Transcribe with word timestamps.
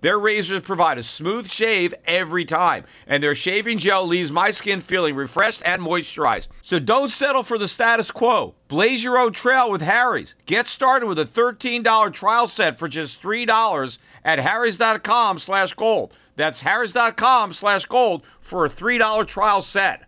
Their 0.00 0.18
razors 0.18 0.60
provide 0.60 0.98
a 0.98 1.02
smooth 1.02 1.50
shave 1.50 1.92
every 2.04 2.44
time, 2.44 2.84
and 3.06 3.22
their 3.22 3.34
shaving 3.34 3.78
gel 3.78 4.06
leaves 4.06 4.30
my 4.30 4.50
skin 4.50 4.80
feeling 4.80 5.16
refreshed 5.16 5.60
and 5.64 5.82
moisturized. 5.82 6.48
So 6.62 6.78
don't 6.78 7.10
settle 7.10 7.42
for 7.42 7.58
the 7.58 7.66
status 7.66 8.12
quo. 8.12 8.54
Blaze 8.68 9.02
your 9.02 9.18
own 9.18 9.32
trail 9.32 9.70
with 9.70 9.82
Harry's. 9.82 10.36
Get 10.46 10.68
started 10.68 11.06
with 11.06 11.18
a 11.18 11.24
$13 11.24 12.12
trial 12.12 12.46
set 12.46 12.78
for 12.78 12.86
just 12.86 13.20
$3 13.20 13.98
at 14.24 14.38
harrys.com 14.38 15.38
slash 15.38 15.72
gold. 15.72 16.14
That's 16.36 16.60
harrys.com 16.60 17.52
slash 17.52 17.84
gold 17.86 18.22
for 18.40 18.64
a 18.64 18.70
$3 18.70 19.26
trial 19.26 19.60
set. 19.60 20.04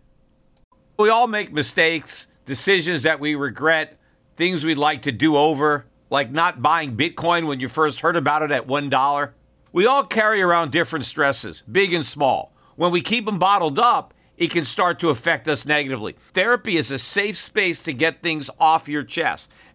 We 0.97 1.09
all 1.09 1.27
make 1.27 1.51
mistakes, 1.51 2.27
decisions 2.45 3.03
that 3.03 3.19
we 3.19 3.35
regret, 3.35 3.97
things 4.37 4.63
we'd 4.63 4.77
like 4.77 5.01
to 5.01 5.11
do 5.11 5.35
over, 5.35 5.85
like 6.09 6.31
not 6.31 6.61
buying 6.61 6.95
Bitcoin 6.95 7.47
when 7.47 7.59
you 7.59 7.67
first 7.67 7.99
heard 7.99 8.15
about 8.15 8.43
it 8.43 8.51
at 8.51 8.67
$1. 8.67 9.31
We 9.73 9.85
all 9.85 10.03
carry 10.03 10.41
around 10.41 10.71
different 10.71 11.05
stresses, 11.05 11.63
big 11.71 11.93
and 11.93 12.05
small. 12.05 12.53
When 12.75 12.91
we 12.91 13.01
keep 13.01 13.25
them 13.25 13.39
bottled 13.39 13.79
up, 13.79 14.13
it 14.37 14.51
can 14.51 14.65
start 14.65 14.99
to 14.99 15.09
affect 15.09 15.47
us 15.47 15.65
negatively. 15.65 16.15
Therapy 16.33 16.75
is 16.75 16.91
a 16.91 16.99
safe 16.99 17.37
space 17.37 17.83
to 17.83 17.93
get 17.93 18.21
things 18.21 18.49
off 18.59 18.89
your 18.89 19.03
chest 19.03 19.51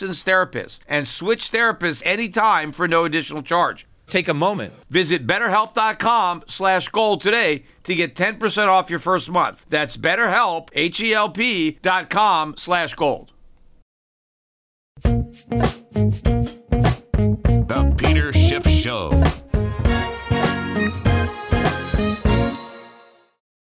therapist 0.00 0.82
and 0.88 1.06
switch 1.08 1.50
therapists 1.50 2.02
anytime 2.04 2.72
for 2.72 2.86
no 2.88 3.04
additional 3.04 3.42
charge. 3.42 3.86
Take 4.08 4.28
a 4.28 4.34
moment. 4.34 4.72
Visit 4.88 5.26
betterhelp.com 5.26 6.44
slash 6.46 6.88
gold 6.88 7.20
today 7.20 7.64
to 7.84 7.94
get 7.94 8.14
10% 8.14 8.68
off 8.68 8.90
your 8.90 9.00
first 9.00 9.30
month. 9.30 9.66
That's 9.68 9.96
betterhelp, 9.96 10.68
H-E-L-P 10.72 11.78
dot 11.82 12.10
com 12.10 12.56
slash 12.56 12.94
gold. 12.94 13.32
The 17.66 17.94
Peter 17.96 18.32
Schiff 18.32 18.66
Show. 18.68 19.10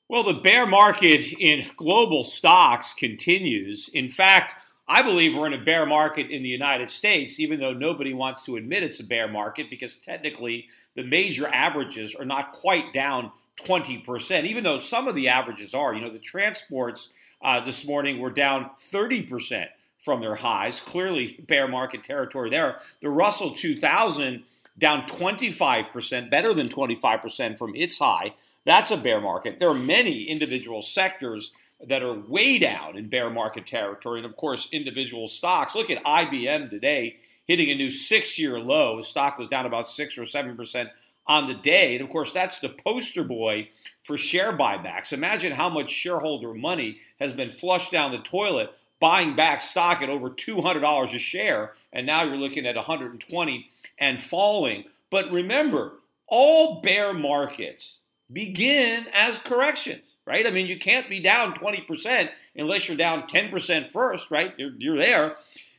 Well, 0.08 0.24
the 0.24 0.42
bear 0.42 0.66
market 0.68 1.22
in 1.40 1.66
global 1.78 2.26
stocks 2.26 2.94
continues. 2.94 3.90
In 3.94 4.10
fact, 4.10 4.62
I 4.88 5.02
believe 5.02 5.36
we're 5.36 5.48
in 5.48 5.54
a 5.54 5.64
bear 5.64 5.86
market 5.86 6.30
in 6.30 6.44
the 6.44 6.50
United 6.50 6.90
States, 6.90 7.40
even 7.40 7.60
though 7.60 7.74
nobody 7.74 8.14
wants 8.14 8.44
to 8.46 8.58
admit 8.58 8.84
it's 8.84 9.00
a 9.00 9.06
bear 9.06 9.28
market 9.28 9.70
because 9.70 9.96
technically 9.96 10.68
the 10.96 11.04
major 11.04 11.48
averages 11.48 12.16
are 12.16 12.26
not 12.26 12.52
quite 12.52 12.92
down 12.94 13.32
20%, 13.66 14.44
even 14.46 14.64
though 14.64 14.80
some 14.80 15.08
of 15.08 15.16
the 15.16 15.30
averages 15.30 15.74
are. 15.74 15.94
You 15.94 16.02
know, 16.02 16.12
the 16.12 16.20
transports 16.20 17.10
uh, 17.42 17.64
this 17.64 17.86
morning 17.86 18.20
were 18.20 18.32
down 18.32 18.72
30% 18.92 19.68
from 20.00 20.20
their 20.20 20.36
highs, 20.36 20.82
clearly 20.82 21.44
bear 21.48 21.68
market 21.68 22.04
territory 22.04 22.50
there. 22.50 22.80
The 23.02 23.10
Russell 23.10 23.56
2000 23.56 24.44
down 24.78 25.04
25%, 25.08 26.30
better 26.30 26.54
than 26.54 26.68
25% 26.68 27.58
from 27.58 27.76
its 27.76 27.98
high. 28.00 28.34
That's 28.66 28.92
a 28.92 28.98
bear 28.98 29.22
market. 29.22 29.60
There 29.60 29.70
are 29.70 29.76
many 29.76 30.24
individual 30.24 30.82
sectors 30.82 31.54
that 31.88 32.04
are 32.04 32.14
way 32.14 32.60
down 32.60 32.98
in 32.98 33.10
bear 33.10 33.30
market 33.30 33.66
territory. 33.68 34.20
And 34.20 34.26
of 34.26 34.36
course, 34.36 34.68
individual 34.72 35.28
stocks. 35.28 35.76
Look 35.76 35.90
at 35.90 36.04
IBM 36.04 36.70
today 36.70 37.18
hitting 37.48 37.70
a 37.70 37.76
new 37.76 37.92
six 37.92 38.38
year 38.38 38.60
low. 38.60 38.98
The 38.98 39.04
stock 39.04 39.38
was 39.38 39.48
down 39.48 39.66
about 39.66 39.90
six 39.90 40.18
or 40.18 40.26
seven 40.26 40.56
percent 40.56 40.90
on 41.28 41.48
the 41.48 41.54
day. 41.54 41.96
And 41.96 42.04
of 42.04 42.10
course, 42.10 42.32
that's 42.32 42.60
the 42.60 42.70
poster 42.70 43.24
boy 43.24 43.70
for 44.04 44.18
share 44.18 44.58
buybacks. 44.58 45.14
Imagine 45.14 45.52
how 45.52 45.70
much 45.70 45.90
shareholder 45.90 46.54
money 46.54 46.98
has 47.20 47.34
been 47.34 47.52
flushed 47.52 47.92
down 47.92 48.12
the 48.12 48.20
toilet 48.20 48.72
buying 49.00 49.36
back 49.36 49.62
stock 49.62 50.02
at 50.02 50.10
over 50.10 50.30
$200 50.30 51.14
a 51.14 51.20
share. 51.20 51.74
And 51.92 52.06
now 52.06 52.24
you're 52.24 52.38
looking 52.38 52.66
at 52.66 52.76
120 52.76 53.68
and 53.98 54.22
falling. 54.22 54.86
But 55.10 55.32
remember, 55.32 55.94
all 56.28 56.82
bear 56.82 57.14
markets 57.14 57.98
begin 58.32 59.08
as 59.14 59.38
corrections 59.40 60.04
right? 60.26 60.46
I 60.46 60.52
mean, 60.52 60.68
you 60.68 60.78
can't 60.78 61.10
be 61.10 61.20
down 61.20 61.54
20% 61.54 62.30
unless 62.56 62.88
you're 62.88 62.98
down 62.98 63.28
10% 63.28 63.88
first, 63.88 64.32
right? 64.32 64.54
You're, 64.58 64.72
you're 64.78 64.98
there. 64.98 65.36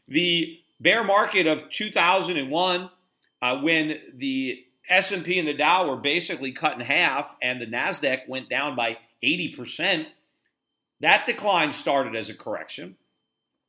The 0.09 0.59
bear 0.81 1.05
market 1.05 1.47
of 1.47 1.71
2001, 1.71 2.91
uh, 3.41 3.57
when 3.59 3.99
the 4.15 4.65
S&P 4.89 5.39
and 5.39 5.49
the 5.49 5.55
Dow 5.55 5.89
were 5.89 5.97
basically 5.97 6.53
cut 6.53 6.75
in 6.75 6.81
half 6.81 7.35
and 7.41 7.61
the 7.61 7.67
Nasdaq 7.67 8.29
went 8.29 8.49
down 8.49 8.77
by 8.77 8.99
80%, 9.23 10.07
that 11.01 11.27
decline 11.27 11.73
started 11.73 12.15
as 12.15 12.31
a 12.31 12.35
correction. 12.35 12.97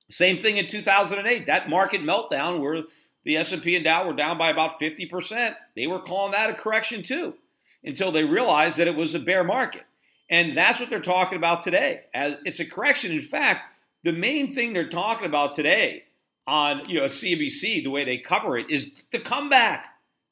Same 0.10 0.42
thing 0.42 0.58
in 0.58 0.68
2008, 0.68 1.48
that 1.48 1.70
market 1.70 2.02
meltdown 2.02 2.60
where 2.60 2.84
the 3.24 3.38
S&P 3.38 3.76
and 3.76 3.86
Dow 3.86 4.08
were 4.08 4.14
down 4.14 4.38
by 4.38 4.50
about 4.50 4.80
50%, 4.80 5.56
they 5.76 5.88
were 5.88 6.00
calling 6.00 6.34
that 6.34 6.50
a 6.50 6.54
correction 6.54 7.04
too 7.04 7.36
until 7.84 8.12
they 8.12 8.24
realized 8.24 8.78
that 8.78 8.88
it 8.88 8.96
was 8.96 9.16
a 9.16 9.20
bear 9.20 9.44
market. 9.44 9.84
And 10.30 10.58
that's 10.58 10.80
what 10.80 10.90
they're 10.90 11.00
talking 11.00 11.38
about 11.38 11.64
today. 11.64 12.02
As 12.14 12.38
it's 12.46 12.60
a 12.60 12.66
correction. 12.66 13.12
In 13.12 13.22
fact, 13.22 13.66
the 14.04 14.14
main 14.14 14.54
thing 14.54 14.74
they're 14.74 14.90
talking 14.90 15.26
about 15.26 15.56
today 15.56 16.04
on 16.48 16.84
you 16.88 17.00
know 17.00 17.06
CNBC, 17.06 17.84
the 17.84 17.90
way 17.90 18.04
they 18.04 18.18
cover 18.18 18.58
it, 18.58 18.70
is 18.70 18.92
the 19.12 19.20
comeback. 19.20 19.88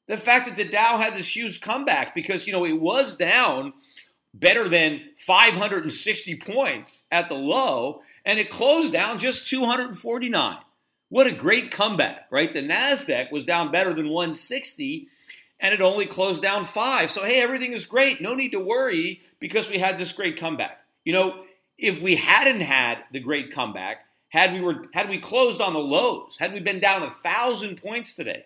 The 0.08 0.16
fact 0.16 0.48
that 0.48 0.56
the 0.56 0.68
Dow 0.68 0.98
had 0.98 1.14
this 1.14 1.34
huge 1.34 1.60
comeback 1.60 2.14
because 2.14 2.46
you 2.46 2.52
know 2.52 2.66
it 2.66 2.80
was 2.80 3.16
down 3.16 3.72
better 4.34 4.68
than 4.68 5.00
560 5.18 6.36
points 6.36 7.02
at 7.10 7.28
the 7.28 7.34
low, 7.34 8.02
and 8.24 8.38
it 8.38 8.50
closed 8.50 8.92
down 8.92 9.18
just 9.18 9.46
249. 9.46 10.56
What 11.08 11.26
a 11.26 11.32
great 11.32 11.70
comeback, 11.70 12.26
right? 12.30 12.52
The 12.52 12.62
Nasdaq 12.62 13.30
was 13.30 13.44
down 13.44 13.70
better 13.70 13.92
than 13.92 14.08
160 14.08 15.08
and 15.62 15.72
it 15.72 15.80
only 15.80 16.06
closed 16.06 16.42
down 16.42 16.64
five. 16.66 17.10
So, 17.10 17.22
hey, 17.22 17.40
everything 17.40 17.72
is 17.72 17.86
great. 17.86 18.20
No 18.20 18.34
need 18.34 18.50
to 18.50 18.60
worry 18.60 19.20
because 19.38 19.70
we 19.70 19.78
had 19.78 19.96
this 19.96 20.12
great 20.12 20.36
comeback. 20.36 20.80
You 21.04 21.12
know, 21.12 21.44
if 21.78 22.02
we 22.02 22.16
hadn't 22.16 22.60
had 22.60 22.98
the 23.12 23.20
great 23.20 23.52
comeback, 23.52 24.04
had 24.28 24.52
we 24.52 24.60
were 24.60 24.88
had 24.92 25.08
we 25.08 25.18
closed 25.18 25.60
on 25.60 25.72
the 25.72 25.78
lows, 25.78 26.36
had 26.38 26.52
we 26.52 26.60
been 26.60 26.80
down 26.80 27.02
a 27.02 27.10
thousand 27.10 27.80
points 27.80 28.14
today, 28.14 28.44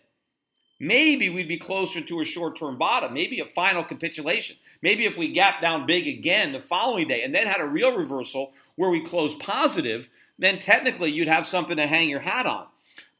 maybe 0.78 1.30
we'd 1.30 1.48
be 1.48 1.56
closer 1.56 2.02
to 2.02 2.20
a 2.20 2.24
short-term 2.24 2.76
bottom, 2.76 3.14
maybe 3.14 3.40
a 3.40 3.46
final 3.46 3.82
capitulation. 3.82 4.56
Maybe 4.82 5.06
if 5.06 5.16
we 5.16 5.32
gap 5.32 5.62
down 5.62 5.86
big 5.86 6.06
again 6.06 6.52
the 6.52 6.60
following 6.60 7.08
day 7.08 7.22
and 7.22 7.34
then 7.34 7.46
had 7.46 7.60
a 7.62 7.66
real 7.66 7.96
reversal 7.96 8.52
where 8.74 8.90
we 8.90 9.00
closed 9.00 9.38
positive, 9.38 10.10
then 10.38 10.58
technically 10.58 11.12
you'd 11.12 11.28
have 11.28 11.46
something 11.46 11.78
to 11.78 11.86
hang 11.86 12.10
your 12.10 12.20
hat 12.20 12.44
on. 12.44 12.66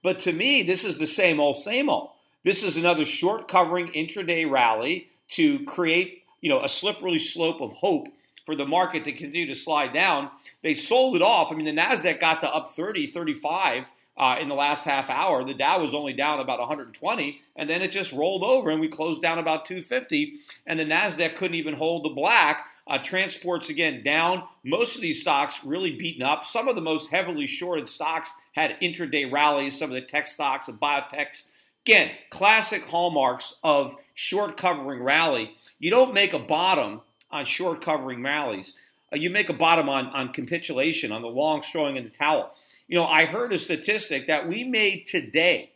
But 0.02 0.18
to 0.20 0.32
me, 0.32 0.62
this 0.62 0.84
is 0.84 0.98
the 0.98 1.06
same 1.06 1.40
old, 1.40 1.56
same 1.56 1.88
old. 1.88 2.10
This 2.46 2.62
is 2.62 2.76
another 2.76 3.04
short 3.04 3.48
covering 3.48 3.88
intraday 3.88 4.48
rally 4.48 5.10
to 5.30 5.64
create, 5.64 6.22
you 6.40 6.48
know, 6.48 6.62
a 6.62 6.68
slippery 6.68 7.18
slope 7.18 7.60
of 7.60 7.72
hope 7.72 8.06
for 8.44 8.54
the 8.54 8.64
market 8.64 9.02
to 9.06 9.10
continue 9.10 9.48
to 9.48 9.54
slide 9.56 9.92
down. 9.92 10.30
They 10.62 10.74
sold 10.74 11.16
it 11.16 11.22
off. 11.22 11.50
I 11.50 11.56
mean, 11.56 11.64
the 11.64 11.72
Nasdaq 11.72 12.20
got 12.20 12.40
to 12.42 12.54
up 12.54 12.68
30, 12.68 13.08
35 13.08 13.90
uh, 14.16 14.36
in 14.40 14.48
the 14.48 14.54
last 14.54 14.84
half 14.84 15.10
hour. 15.10 15.42
The 15.42 15.54
Dow 15.54 15.82
was 15.82 15.92
only 15.92 16.12
down 16.12 16.38
about 16.38 16.60
120, 16.60 17.42
and 17.56 17.68
then 17.68 17.82
it 17.82 17.90
just 17.90 18.12
rolled 18.12 18.44
over, 18.44 18.70
and 18.70 18.80
we 18.80 18.86
closed 18.86 19.22
down 19.22 19.40
about 19.40 19.66
250. 19.66 20.34
And 20.68 20.78
the 20.78 20.84
Nasdaq 20.84 21.34
couldn't 21.34 21.56
even 21.56 21.74
hold 21.74 22.04
the 22.04 22.10
black. 22.10 22.68
Uh, 22.86 22.98
transports 22.98 23.70
again 23.70 24.04
down. 24.04 24.44
Most 24.62 24.94
of 24.94 25.02
these 25.02 25.20
stocks 25.20 25.58
really 25.64 25.96
beaten 25.96 26.22
up. 26.22 26.44
Some 26.44 26.68
of 26.68 26.76
the 26.76 26.80
most 26.80 27.10
heavily 27.10 27.48
shorted 27.48 27.88
stocks 27.88 28.32
had 28.52 28.78
intraday 28.80 29.28
rallies. 29.32 29.76
Some 29.76 29.90
of 29.90 29.96
the 29.96 30.02
tech 30.02 30.28
stocks 30.28 30.68
and 30.68 30.78
biotechs. 30.78 31.42
Again, 31.86 32.10
classic 32.30 32.88
hallmarks 32.88 33.54
of 33.62 33.94
short 34.14 34.56
covering 34.56 35.04
rally. 35.04 35.52
You 35.78 35.92
don't 35.92 36.12
make 36.12 36.32
a 36.32 36.38
bottom 36.40 37.00
on 37.30 37.44
short 37.44 37.80
covering 37.80 38.24
rallies. 38.24 38.74
Uh, 39.12 39.18
you 39.18 39.30
make 39.30 39.50
a 39.50 39.52
bottom 39.52 39.88
on, 39.88 40.06
on 40.06 40.32
capitulation, 40.32 41.12
on 41.12 41.22
the 41.22 41.28
long 41.28 41.62
throwing 41.62 41.94
in 41.94 42.02
the 42.02 42.10
towel. 42.10 42.52
You 42.88 42.96
know, 42.96 43.06
I 43.06 43.24
heard 43.24 43.52
a 43.52 43.58
statistic 43.58 44.26
that 44.26 44.48
we 44.48 44.64
made 44.64 45.06
today 45.06 45.70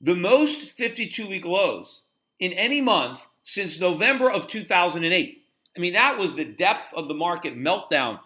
the 0.00 0.16
most 0.16 0.70
52 0.70 1.28
week 1.28 1.44
lows 1.44 2.00
in 2.40 2.54
any 2.54 2.80
month 2.80 3.26
since 3.42 3.78
November 3.78 4.30
of 4.30 4.48
2008. 4.48 5.44
I 5.76 5.78
mean, 5.78 5.92
that 5.92 6.18
was 6.18 6.36
the 6.36 6.46
depth 6.46 6.94
of 6.94 7.06
the 7.06 7.12
market 7.12 7.54
meltdown. 7.54 8.20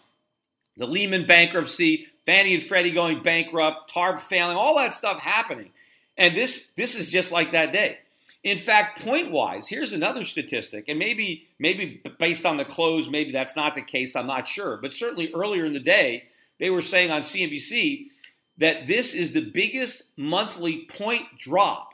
The 0.76 0.86
Lehman 0.86 1.26
bankruptcy, 1.26 2.06
Fannie 2.26 2.54
and 2.54 2.62
Freddie 2.62 2.92
going 2.92 3.24
bankrupt, 3.24 3.92
TARP 3.92 4.20
failing, 4.20 4.56
all 4.56 4.76
that 4.76 4.94
stuff 4.94 5.18
happening. 5.18 5.72
And 6.22 6.36
this 6.36 6.68
this 6.76 6.94
is 6.94 7.08
just 7.08 7.32
like 7.32 7.50
that 7.50 7.72
day. 7.72 7.98
In 8.44 8.56
fact, 8.56 9.02
point 9.02 9.32
wise, 9.32 9.66
here's 9.66 9.92
another 9.92 10.22
statistic, 10.22 10.84
and 10.86 10.96
maybe 10.96 11.48
maybe 11.58 12.00
based 12.20 12.46
on 12.46 12.56
the 12.56 12.64
close, 12.64 13.08
maybe 13.08 13.32
that's 13.32 13.56
not 13.56 13.74
the 13.74 13.82
case. 13.82 14.14
I'm 14.14 14.28
not 14.28 14.46
sure, 14.46 14.76
but 14.76 14.92
certainly 14.92 15.32
earlier 15.34 15.64
in 15.64 15.72
the 15.72 15.80
day, 15.80 16.24
they 16.60 16.70
were 16.70 16.80
saying 16.80 17.10
on 17.10 17.22
CNBC 17.22 18.06
that 18.58 18.86
this 18.86 19.14
is 19.14 19.32
the 19.32 19.50
biggest 19.50 20.04
monthly 20.16 20.84
point 20.84 21.24
drop 21.38 21.92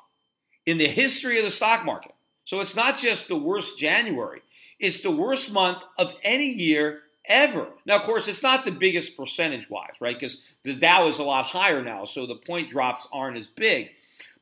in 0.67 0.77
the 0.77 0.89
history 0.89 1.39
of 1.39 1.47
the 1.47 1.51
stock 1.51 1.87
market. 1.87 2.13
So 2.45 2.61
it's 2.61 2.77
not 2.77 2.99
just 2.99 3.29
the 3.29 3.37
worst 3.37 3.79
January; 3.79 4.43
it's 4.79 5.01
the 5.01 5.11
worst 5.11 5.51
month 5.51 5.83
of 5.97 6.13
any 6.23 6.51
year 6.51 7.01
ever. 7.25 7.69
Now, 7.87 7.97
of 7.97 8.03
course, 8.03 8.29
it's 8.29 8.43
not 8.43 8.67
the 8.67 8.73
biggest 8.73 9.17
percentage 9.17 9.71
wise, 9.71 9.95
right? 10.01 10.19
Because 10.19 10.43
the 10.65 10.75
Dow 10.75 11.09
is 11.09 11.19
a 11.19 11.25
lot 11.25 11.47
higher 11.47 11.83
now, 11.83 12.05
so 12.05 12.27
the 12.27 12.35
point 12.35 12.71
drops 12.71 13.07
aren't 13.11 13.39
as 13.39 13.47
big. 13.47 13.93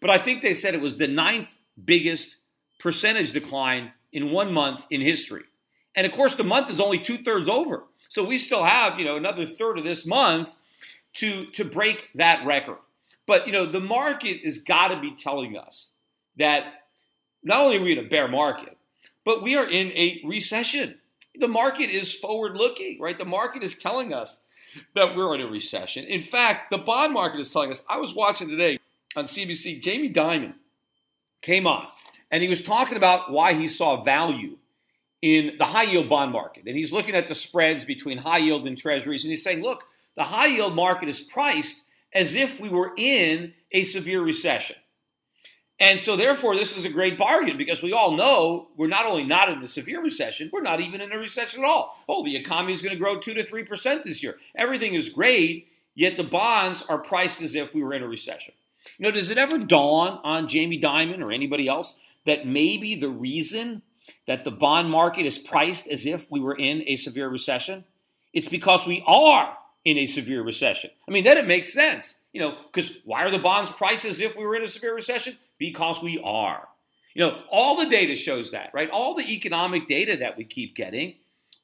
But 0.01 0.11
I 0.11 0.19
think 0.19 0.43
they 0.43 0.55
said 0.55 0.75
it 0.75 0.81
was 0.81 0.97
the 0.97 1.07
ninth 1.07 1.49
biggest 1.85 2.37
percentage 2.79 3.33
decline 3.33 3.93
in 4.13 4.31
one 4.31 4.53
month 4.53 4.87
in 4.91 5.01
history. 5.01 5.45
And 5.95 6.07
of 6.07 6.13
course, 6.13 6.35
the 6.35 6.45
month 6.45 6.71
is 6.71 6.81
only 6.81 6.99
two 6.99 7.19
thirds 7.19 7.49
over. 7.49 7.85
So 8.09 8.25
we 8.25 8.39
still 8.39 8.65
have, 8.65 8.99
you 8.99 9.05
know, 9.05 9.17
another 9.17 9.47
third 9.47 9.79
of 9.79 9.85
this 9.85 10.07
month 10.07 10.55
to, 11.15 11.47
to 11.47 11.65
break 11.65 12.11
that 12.15 12.47
record. 12.47 12.79
But, 13.27 13.47
you 13.47 13.53
know, 13.53 13.67
the 13.67 13.81
market 13.81 14.43
has 14.45 14.59
got 14.59 14.89
to 14.89 15.01
be 15.01 15.15
telling 15.17 15.57
us 15.57 15.89
that 16.37 16.85
not 17.43 17.61
only 17.61 17.79
are 17.79 17.83
we 17.83 17.93
in 17.93 18.05
a 18.05 18.09
bear 18.09 18.29
market, 18.29 18.77
but 19.25 19.43
we 19.43 19.57
are 19.57 19.69
in 19.69 19.89
a 19.93 20.21
recession. 20.25 20.99
The 21.35 21.49
market 21.49 21.91
is 21.91 22.13
forward 22.13 22.57
looking, 22.57 23.01
right? 23.01 23.19
The 23.19 23.25
market 23.25 23.63
is 23.63 23.75
telling 23.75 24.13
us 24.13 24.43
that 24.95 25.17
we're 25.17 25.35
in 25.35 25.41
a 25.41 25.47
recession. 25.47 26.05
In 26.05 26.23
fact, 26.23 26.71
the 26.71 26.79
bond 26.79 27.13
market 27.13 27.41
is 27.41 27.53
telling 27.53 27.71
us. 27.71 27.83
I 27.89 27.99
was 27.99 28.15
watching 28.15 28.49
today 28.49 28.79
on 29.15 29.25
CBC, 29.25 29.83
Jamie 29.83 30.13
Dimon 30.13 30.55
came 31.43 31.67
on 31.67 31.87
and 32.31 32.43
he 32.43 32.49
was 32.49 32.63
talking 32.63 32.97
about 32.97 33.31
why 33.31 33.53
he 33.53 33.69
saw 33.69 34.03
value 34.03 34.57
in 35.23 35.57
the 35.59 35.65
high 35.65 35.85
yield 35.85 36.09
bond 36.09 36.33
market. 36.33 36.65
And 36.67 36.77
he's 36.77 36.93
looking 36.93 37.15
at 37.15 37.29
the 37.29 37.35
spreads 37.35 37.85
between 37.85 38.19
high 38.19 38.39
yield 38.39 38.67
and 38.67 38.77
treasuries. 38.77 39.25
And 39.25 39.31
he's 39.31 39.45
saying, 39.45 39.63
look, 39.63 39.85
the 40.17 40.25
high 40.25 40.47
yield 40.47 40.75
market 40.75 41.09
is 41.09 41.21
priced 41.21 41.83
as 42.13 42.35
if 42.35 42.61
we 42.61 42.69
were 42.69 42.93
in 42.97 43.55
a 43.73 43.83
severe 43.85 44.23
recession. 44.23 44.77
And 45.79 46.01
so, 46.01 46.17
therefore, 46.17 46.57
this 46.57 46.75
is 46.75 46.87
a 46.87 46.89
great 46.89 47.19
bargain 47.19 47.59
because 47.59 47.83
we 47.83 47.93
all 47.93 48.13
know 48.13 48.69
we're 48.77 48.87
not 48.87 49.05
only 49.05 49.25
not 49.25 49.51
in 49.51 49.63
a 49.63 49.69
severe 49.69 50.03
recession, 50.03 50.49
we're 50.51 50.63
not 50.63 50.81
even 50.81 51.03
in 51.03 51.13
a 51.13 51.19
recession 51.19 51.63
at 51.63 51.69
all. 51.69 52.03
Oh, 52.09 52.25
the 52.25 52.35
economy 52.35 52.73
is 52.73 52.81
going 52.81 52.95
to 52.95 52.99
grow 52.99 53.21
2 53.21 53.35
to 53.35 53.45
3% 53.45 54.03
this 54.03 54.23
year. 54.23 54.37
Everything 54.55 54.95
is 54.95 55.11
great, 55.11 55.69
yet 55.95 56.17
the 56.17 56.25
bonds 56.25 56.83
are 56.89 56.97
priced 56.97 57.43
as 57.43 57.55
if 57.55 57.75
we 57.75 57.83
were 57.83 57.93
in 57.93 58.03
a 58.03 58.09
recession. 58.09 58.55
You 58.99 59.05
know, 59.05 59.11
does 59.11 59.31
it 59.31 59.39
ever 59.39 59.59
dawn 59.59 60.21
on 60.25 60.49
Jamie 60.49 60.81
Dimon 60.81 61.23
or 61.23 61.33
anybody 61.33 61.69
else 61.69 61.97
that 62.25 62.47
maybe 62.47 62.95
the 62.95 63.09
reason 63.09 63.83
that 64.27 64.45
the 64.45 64.51
bond 64.51 64.91
market 64.91 65.27
is 65.27 65.39
priced 65.39 65.89
as 65.89 66.07
if 66.07 66.27
we 66.31 66.41
were 66.41 66.57
in 66.57 66.83
a 66.87 66.97
severe 66.97 67.29
recession? 67.29 67.85
It's 68.33 68.49
because 68.49 68.87
we 68.87 69.03
are 69.07 69.57
in 69.85 69.99
a 69.99 70.07
severe 70.07 70.43
recession. 70.43 70.91
I 71.09 71.13
mean, 71.13 71.25
then 71.25 71.39
it 71.39 71.47
makes 71.47 71.73
sense. 71.73 72.17
You 72.33 72.41
know, 72.43 72.57
because 72.73 72.93
why 73.05 73.25
are 73.25 73.31
the 73.31 73.39
bonds 73.39 73.71
priced 73.71 74.05
as 74.05 74.21
if 74.21 74.37
we 74.37 74.45
were 74.45 74.57
in 74.57 74.63
a 74.63 74.69
severe 74.69 74.95
recession? 74.95 75.39
Because 75.59 76.03
we 76.03 76.21
are. 76.23 76.69
You 77.15 77.23
know, 77.23 77.41
all 77.51 77.79
the 77.79 77.87
data 77.87 78.15
shows 78.15 78.51
that, 78.51 78.71
right? 78.75 78.91
All 78.91 79.15
the 79.15 79.33
economic 79.33 79.87
data 79.87 80.19
that 80.19 80.37
we 80.37 80.45
keep 80.45 80.77
getting, 80.77 81.15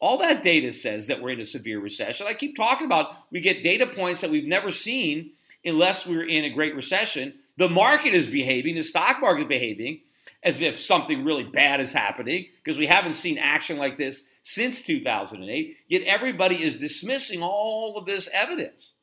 all 0.00 0.16
that 0.18 0.42
data 0.42 0.72
says 0.72 1.08
that 1.08 1.20
we're 1.20 1.30
in 1.30 1.40
a 1.40 1.46
severe 1.46 1.78
recession. 1.78 2.26
I 2.26 2.32
keep 2.32 2.56
talking 2.56 2.86
about 2.86 3.14
we 3.30 3.40
get 3.40 3.62
data 3.62 3.86
points 3.86 4.22
that 4.22 4.30
we've 4.30 4.46
never 4.46 4.72
seen 4.72 5.32
unless 5.64 6.06
we're 6.06 6.26
in 6.26 6.44
a 6.44 6.50
great 6.50 6.74
recession. 6.74 7.34
The 7.56 7.68
market 7.68 8.14
is 8.14 8.26
behaving, 8.26 8.74
the 8.74 8.82
stock 8.82 9.20
market 9.20 9.42
is 9.42 9.48
behaving 9.48 10.00
as 10.42 10.60
if 10.60 10.78
something 10.78 11.24
really 11.24 11.44
bad 11.44 11.80
is 11.80 11.92
happening 11.92 12.46
because 12.62 12.78
we 12.78 12.86
haven't 12.86 13.14
seen 13.14 13.38
action 13.38 13.78
like 13.78 13.96
this 13.96 14.24
since 14.42 14.80
2008. 14.82 15.76
Yet 15.88 16.02
everybody 16.02 16.62
is 16.62 16.76
dismissing 16.76 17.42
all 17.42 17.96
of 17.96 18.06
this 18.06 18.28
evidence 18.32 18.94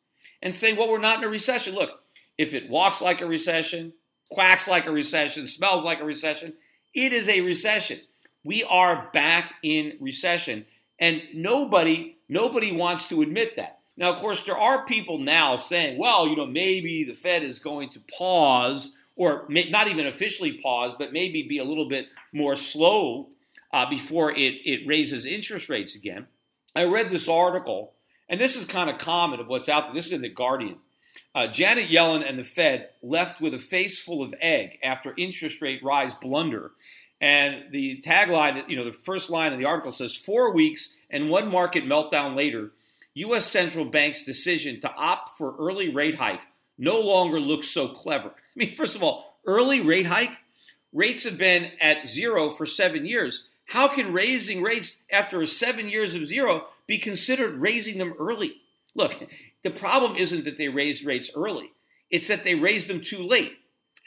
and 0.41 0.53
saying, 0.53 0.75
well, 0.75 0.89
we're 0.89 0.99
not 0.99 1.19
in 1.19 1.23
a 1.23 1.29
recession. 1.29 1.75
Look, 1.75 1.91
if 2.37 2.53
it 2.53 2.69
walks 2.69 3.01
like 3.01 3.21
a 3.21 3.25
recession, 3.25 3.93
quacks 4.29 4.67
like 4.67 4.85
a 4.85 4.91
recession, 4.91 5.47
smells 5.47 5.85
like 5.85 6.01
a 6.01 6.05
recession, 6.05 6.53
it 6.93 7.13
is 7.13 7.29
a 7.29 7.41
recession. 7.41 7.99
We 8.43 8.63
are 8.63 9.09
back 9.13 9.53
in 9.63 9.97
recession. 9.99 10.65
And 10.99 11.21
nobody, 11.33 12.17
nobody 12.27 12.71
wants 12.71 13.07
to 13.07 13.21
admit 13.21 13.55
that. 13.57 13.78
Now, 13.99 14.13
of 14.13 14.21
course, 14.21 14.43
there 14.43 14.57
are 14.57 14.85
people 14.85 15.17
now 15.17 15.57
saying, 15.57 15.97
well, 15.97 16.25
you 16.25 16.37
know, 16.37 16.45
maybe 16.45 17.03
the 17.03 17.13
Fed 17.13 17.43
is 17.43 17.59
going 17.59 17.89
to 17.89 17.99
pause, 18.17 18.93
or 19.17 19.43
may, 19.49 19.69
not 19.69 19.89
even 19.89 20.07
officially 20.07 20.53
pause, 20.53 20.93
but 20.97 21.11
maybe 21.11 21.43
be 21.43 21.57
a 21.57 21.65
little 21.65 21.89
bit 21.89 22.07
more 22.31 22.55
slow 22.55 23.27
uh, 23.73 23.89
before 23.89 24.31
it, 24.31 24.53
it 24.63 24.87
raises 24.87 25.25
interest 25.25 25.67
rates 25.67 25.95
again. 25.95 26.27
I 26.73 26.85
read 26.85 27.09
this 27.09 27.27
article, 27.27 27.91
and 28.29 28.39
this 28.39 28.55
is 28.55 28.63
kind 28.63 28.89
of 28.89 28.99
common 28.99 29.41
of 29.41 29.49
what's 29.49 29.67
out 29.67 29.87
there. 29.87 29.93
This 29.93 30.05
is 30.07 30.13
in 30.13 30.21
The 30.21 30.29
Guardian. 30.29 30.77
Uh, 31.35 31.47
Janet 31.47 31.89
Yellen 31.89 32.27
and 32.27 32.39
the 32.39 32.45
Fed 32.45 32.89
left 33.03 33.41
with 33.41 33.53
a 33.53 33.59
face 33.59 33.99
full 33.99 34.23
of 34.23 34.33
egg 34.39 34.79
after 34.81 35.13
interest 35.17 35.61
rate 35.61 35.83
rise 35.83 36.15
blunder. 36.15 36.71
And 37.19 37.65
the 37.71 38.01
tagline, 38.01 38.67
you 38.69 38.77
know, 38.77 38.85
the 38.85 38.93
first 38.93 39.29
line 39.29 39.51
of 39.51 39.59
the 39.59 39.65
article 39.65 39.91
says, 39.91 40.15
Four 40.15 40.53
weeks 40.53 40.95
and 41.09 41.29
one 41.29 41.51
market 41.51 41.83
meltdown 41.83 42.37
later, 42.37 42.71
U.S. 43.19 43.45
central 43.45 43.85
bank's 43.85 44.23
decision 44.23 44.81
to 44.81 44.93
opt 44.93 45.37
for 45.37 45.55
early 45.57 45.89
rate 45.89 46.15
hike 46.15 46.41
no 46.77 47.01
longer 47.01 47.39
looks 47.39 47.67
so 47.67 47.89
clever. 47.89 48.29
I 48.55 48.55
mean, 48.55 48.75
first 48.75 48.95
of 48.95 49.03
all, 49.03 49.37
early 49.45 49.81
rate 49.81 50.05
hike, 50.05 50.31
rates 50.93 51.25
have 51.25 51.37
been 51.37 51.71
at 51.81 52.07
zero 52.07 52.51
for 52.51 52.65
seven 52.65 53.05
years. 53.05 53.49
How 53.65 53.87
can 53.87 54.13
raising 54.13 54.63
rates 54.63 54.97
after 55.11 55.45
seven 55.45 55.89
years 55.89 56.15
of 56.15 56.27
zero 56.27 56.67
be 56.87 56.97
considered 56.97 57.59
raising 57.59 57.97
them 57.97 58.13
early? 58.19 58.61
Look, 58.95 59.29
the 59.63 59.69
problem 59.69 60.15
isn't 60.15 60.45
that 60.45 60.57
they 60.57 60.69
raised 60.69 61.05
rates 61.05 61.29
early, 61.35 61.71
it's 62.09 62.27
that 62.29 62.43
they 62.43 62.55
raised 62.55 62.87
them 62.87 63.01
too 63.01 63.21
late. 63.21 63.57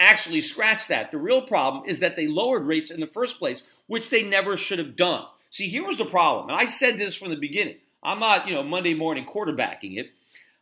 Actually, 0.01 0.41
scratch 0.41 0.89
that. 0.89 1.13
The 1.13 1.19
real 1.19 1.43
problem 1.43 1.85
is 1.87 2.01
that 2.01 2.17
they 2.17 2.27
lowered 2.27 2.67
rates 2.67 2.91
in 2.91 2.99
the 2.99 3.07
first 3.07 3.39
place, 3.39 3.63
which 3.87 4.11
they 4.11 4.23
never 4.23 4.57
should 4.57 4.81
have 4.81 4.97
done. 4.97 5.25
See, 5.51 5.69
here 5.69 5.87
was 5.87 5.99
the 5.99 6.07
problem, 6.07 6.49
and 6.49 6.59
I 6.59 6.65
said 6.65 6.99
this 6.99 7.15
from 7.15 7.29
the 7.29 7.37
beginning. 7.37 7.77
I'm 8.03 8.19
not, 8.19 8.49
you 8.49 8.55
know, 8.55 8.63
Monday 8.63 8.95
morning 8.95 9.25
quarterbacking 9.25 9.99
it. 9.99 10.13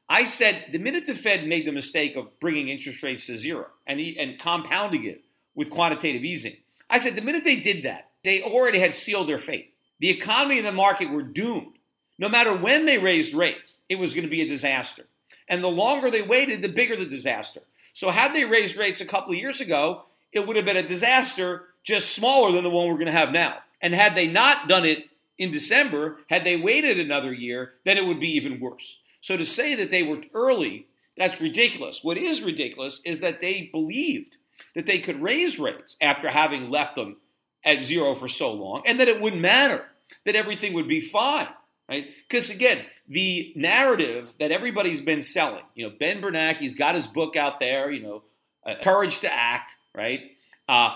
I 0.08 0.24
said 0.24 0.66
the 0.72 0.78
minute 0.78 1.06
the 1.06 1.14
Fed 1.14 1.46
made 1.46 1.66
the 1.66 1.72
mistake 1.72 2.16
of 2.16 2.38
bringing 2.40 2.68
interest 2.68 3.02
rates 3.02 3.26
to 3.26 3.38
zero 3.38 3.66
and, 3.86 4.00
and 4.00 4.38
compounding 4.38 5.04
it 5.04 5.22
with 5.54 5.70
quantitative 5.70 6.24
easing, 6.24 6.56
I 6.88 6.98
said 6.98 7.16
the 7.16 7.22
minute 7.22 7.44
they 7.44 7.60
did 7.60 7.84
that, 7.84 8.10
they 8.24 8.42
already 8.42 8.80
had 8.80 8.94
sealed 8.94 9.28
their 9.28 9.38
fate. 9.38 9.74
The 10.00 10.10
economy 10.10 10.58
and 10.58 10.66
the 10.66 10.72
market 10.72 11.10
were 11.10 11.22
doomed. 11.22 11.78
No 12.18 12.28
matter 12.28 12.54
when 12.54 12.86
they 12.86 12.98
raised 12.98 13.34
rates, 13.34 13.80
it 13.88 13.98
was 13.98 14.12
going 14.12 14.24
to 14.24 14.30
be 14.30 14.42
a 14.42 14.48
disaster. 14.48 15.06
And 15.48 15.62
the 15.62 15.68
longer 15.68 16.10
they 16.10 16.22
waited, 16.22 16.62
the 16.62 16.68
bigger 16.68 16.96
the 16.96 17.06
disaster. 17.06 17.60
So, 17.92 18.10
had 18.10 18.34
they 18.34 18.44
raised 18.44 18.76
rates 18.76 19.00
a 19.00 19.06
couple 19.06 19.32
of 19.32 19.38
years 19.38 19.60
ago, 19.60 20.04
it 20.32 20.46
would 20.46 20.56
have 20.56 20.64
been 20.64 20.76
a 20.76 20.86
disaster, 20.86 21.64
just 21.82 22.14
smaller 22.14 22.52
than 22.52 22.62
the 22.62 22.70
one 22.70 22.86
we're 22.88 22.94
going 22.94 23.06
to 23.06 23.12
have 23.12 23.32
now. 23.32 23.58
And 23.80 23.94
had 23.94 24.14
they 24.14 24.26
not 24.26 24.68
done 24.68 24.84
it 24.84 25.09
in 25.40 25.50
December, 25.50 26.18
had 26.28 26.44
they 26.44 26.58
waited 26.58 27.00
another 27.00 27.32
year, 27.32 27.72
then 27.86 27.96
it 27.96 28.04
would 28.04 28.20
be 28.20 28.36
even 28.36 28.60
worse. 28.60 28.98
So 29.22 29.38
to 29.38 29.44
say 29.44 29.74
that 29.76 29.90
they 29.90 30.02
were 30.02 30.20
early, 30.34 30.86
that's 31.16 31.40
ridiculous. 31.40 32.00
What 32.04 32.18
is 32.18 32.42
ridiculous 32.42 33.00
is 33.06 33.20
that 33.20 33.40
they 33.40 33.62
believed 33.72 34.36
that 34.74 34.84
they 34.84 34.98
could 34.98 35.22
raise 35.22 35.58
rates 35.58 35.96
after 36.00 36.28
having 36.28 36.70
left 36.70 36.94
them 36.94 37.16
at 37.64 37.82
zero 37.82 38.14
for 38.14 38.28
so 38.28 38.52
long 38.52 38.82
and 38.86 39.00
that 39.00 39.08
it 39.08 39.20
wouldn't 39.20 39.40
matter, 39.40 39.86
that 40.26 40.36
everything 40.36 40.74
would 40.74 40.86
be 40.88 41.00
fine. 41.00 41.48
right? 41.88 42.06
Because 42.28 42.50
again, 42.50 42.84
the 43.08 43.52
narrative 43.56 44.32
that 44.38 44.52
everybody's 44.52 45.00
been 45.00 45.22
selling, 45.22 45.64
you 45.74 45.88
know, 45.88 45.94
Ben 45.98 46.20
Bernanke's 46.20 46.74
got 46.74 46.94
his 46.94 47.06
book 47.06 47.34
out 47.34 47.60
there, 47.60 47.90
you 47.90 48.02
know, 48.02 48.22
uh, 48.66 48.74
Courage 48.82 49.20
to 49.20 49.32
Act, 49.32 49.74
right? 49.94 50.20
Uh, 50.68 50.90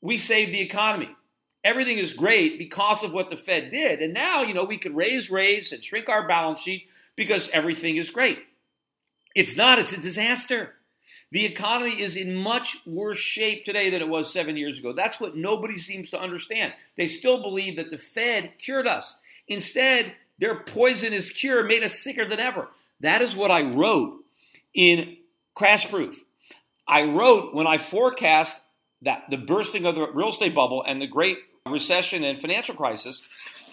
we 0.00 0.16
saved 0.16 0.54
the 0.54 0.60
economy. 0.60 1.10
Everything 1.64 1.98
is 1.98 2.12
great 2.12 2.58
because 2.58 3.04
of 3.04 3.12
what 3.12 3.30
the 3.30 3.36
Fed 3.36 3.70
did. 3.70 4.00
And 4.00 4.12
now, 4.12 4.42
you 4.42 4.52
know, 4.52 4.64
we 4.64 4.78
can 4.78 4.94
raise 4.94 5.30
rates 5.30 5.72
and 5.72 5.84
shrink 5.84 6.08
our 6.08 6.26
balance 6.26 6.60
sheet 6.60 6.88
because 7.14 7.48
everything 7.50 7.96
is 7.96 8.10
great. 8.10 8.38
It's 9.34 9.56
not, 9.56 9.78
it's 9.78 9.92
a 9.92 10.00
disaster. 10.00 10.74
The 11.30 11.46
economy 11.46 12.00
is 12.00 12.16
in 12.16 12.34
much 12.34 12.76
worse 12.84 13.18
shape 13.18 13.64
today 13.64 13.90
than 13.90 14.02
it 14.02 14.08
was 14.08 14.32
seven 14.32 14.56
years 14.56 14.78
ago. 14.78 14.92
That's 14.92 15.18
what 15.18 15.36
nobody 15.36 15.78
seems 15.78 16.10
to 16.10 16.20
understand. 16.20 16.74
They 16.96 17.06
still 17.06 17.40
believe 17.40 17.76
that 17.76 17.90
the 17.90 17.96
Fed 17.96 18.58
cured 18.58 18.86
us. 18.86 19.16
Instead, 19.48 20.12
their 20.38 20.56
poisonous 20.56 21.30
cure 21.30 21.64
made 21.64 21.84
us 21.84 21.98
sicker 21.98 22.28
than 22.28 22.40
ever. 22.40 22.68
That 23.00 23.22
is 23.22 23.34
what 23.34 23.50
I 23.50 23.62
wrote 23.62 24.24
in 24.74 25.16
Crash 25.54 25.88
Proof. 25.88 26.16
I 26.86 27.02
wrote 27.04 27.54
when 27.54 27.66
I 27.66 27.78
forecast 27.78 28.60
that 29.02 29.24
the 29.30 29.38
bursting 29.38 29.86
of 29.86 29.94
the 29.94 30.10
real 30.12 30.28
estate 30.28 30.54
bubble 30.54 30.84
and 30.86 31.00
the 31.00 31.06
great 31.06 31.38
recession 31.70 32.24
and 32.24 32.38
financial 32.38 32.74
crisis, 32.74 33.26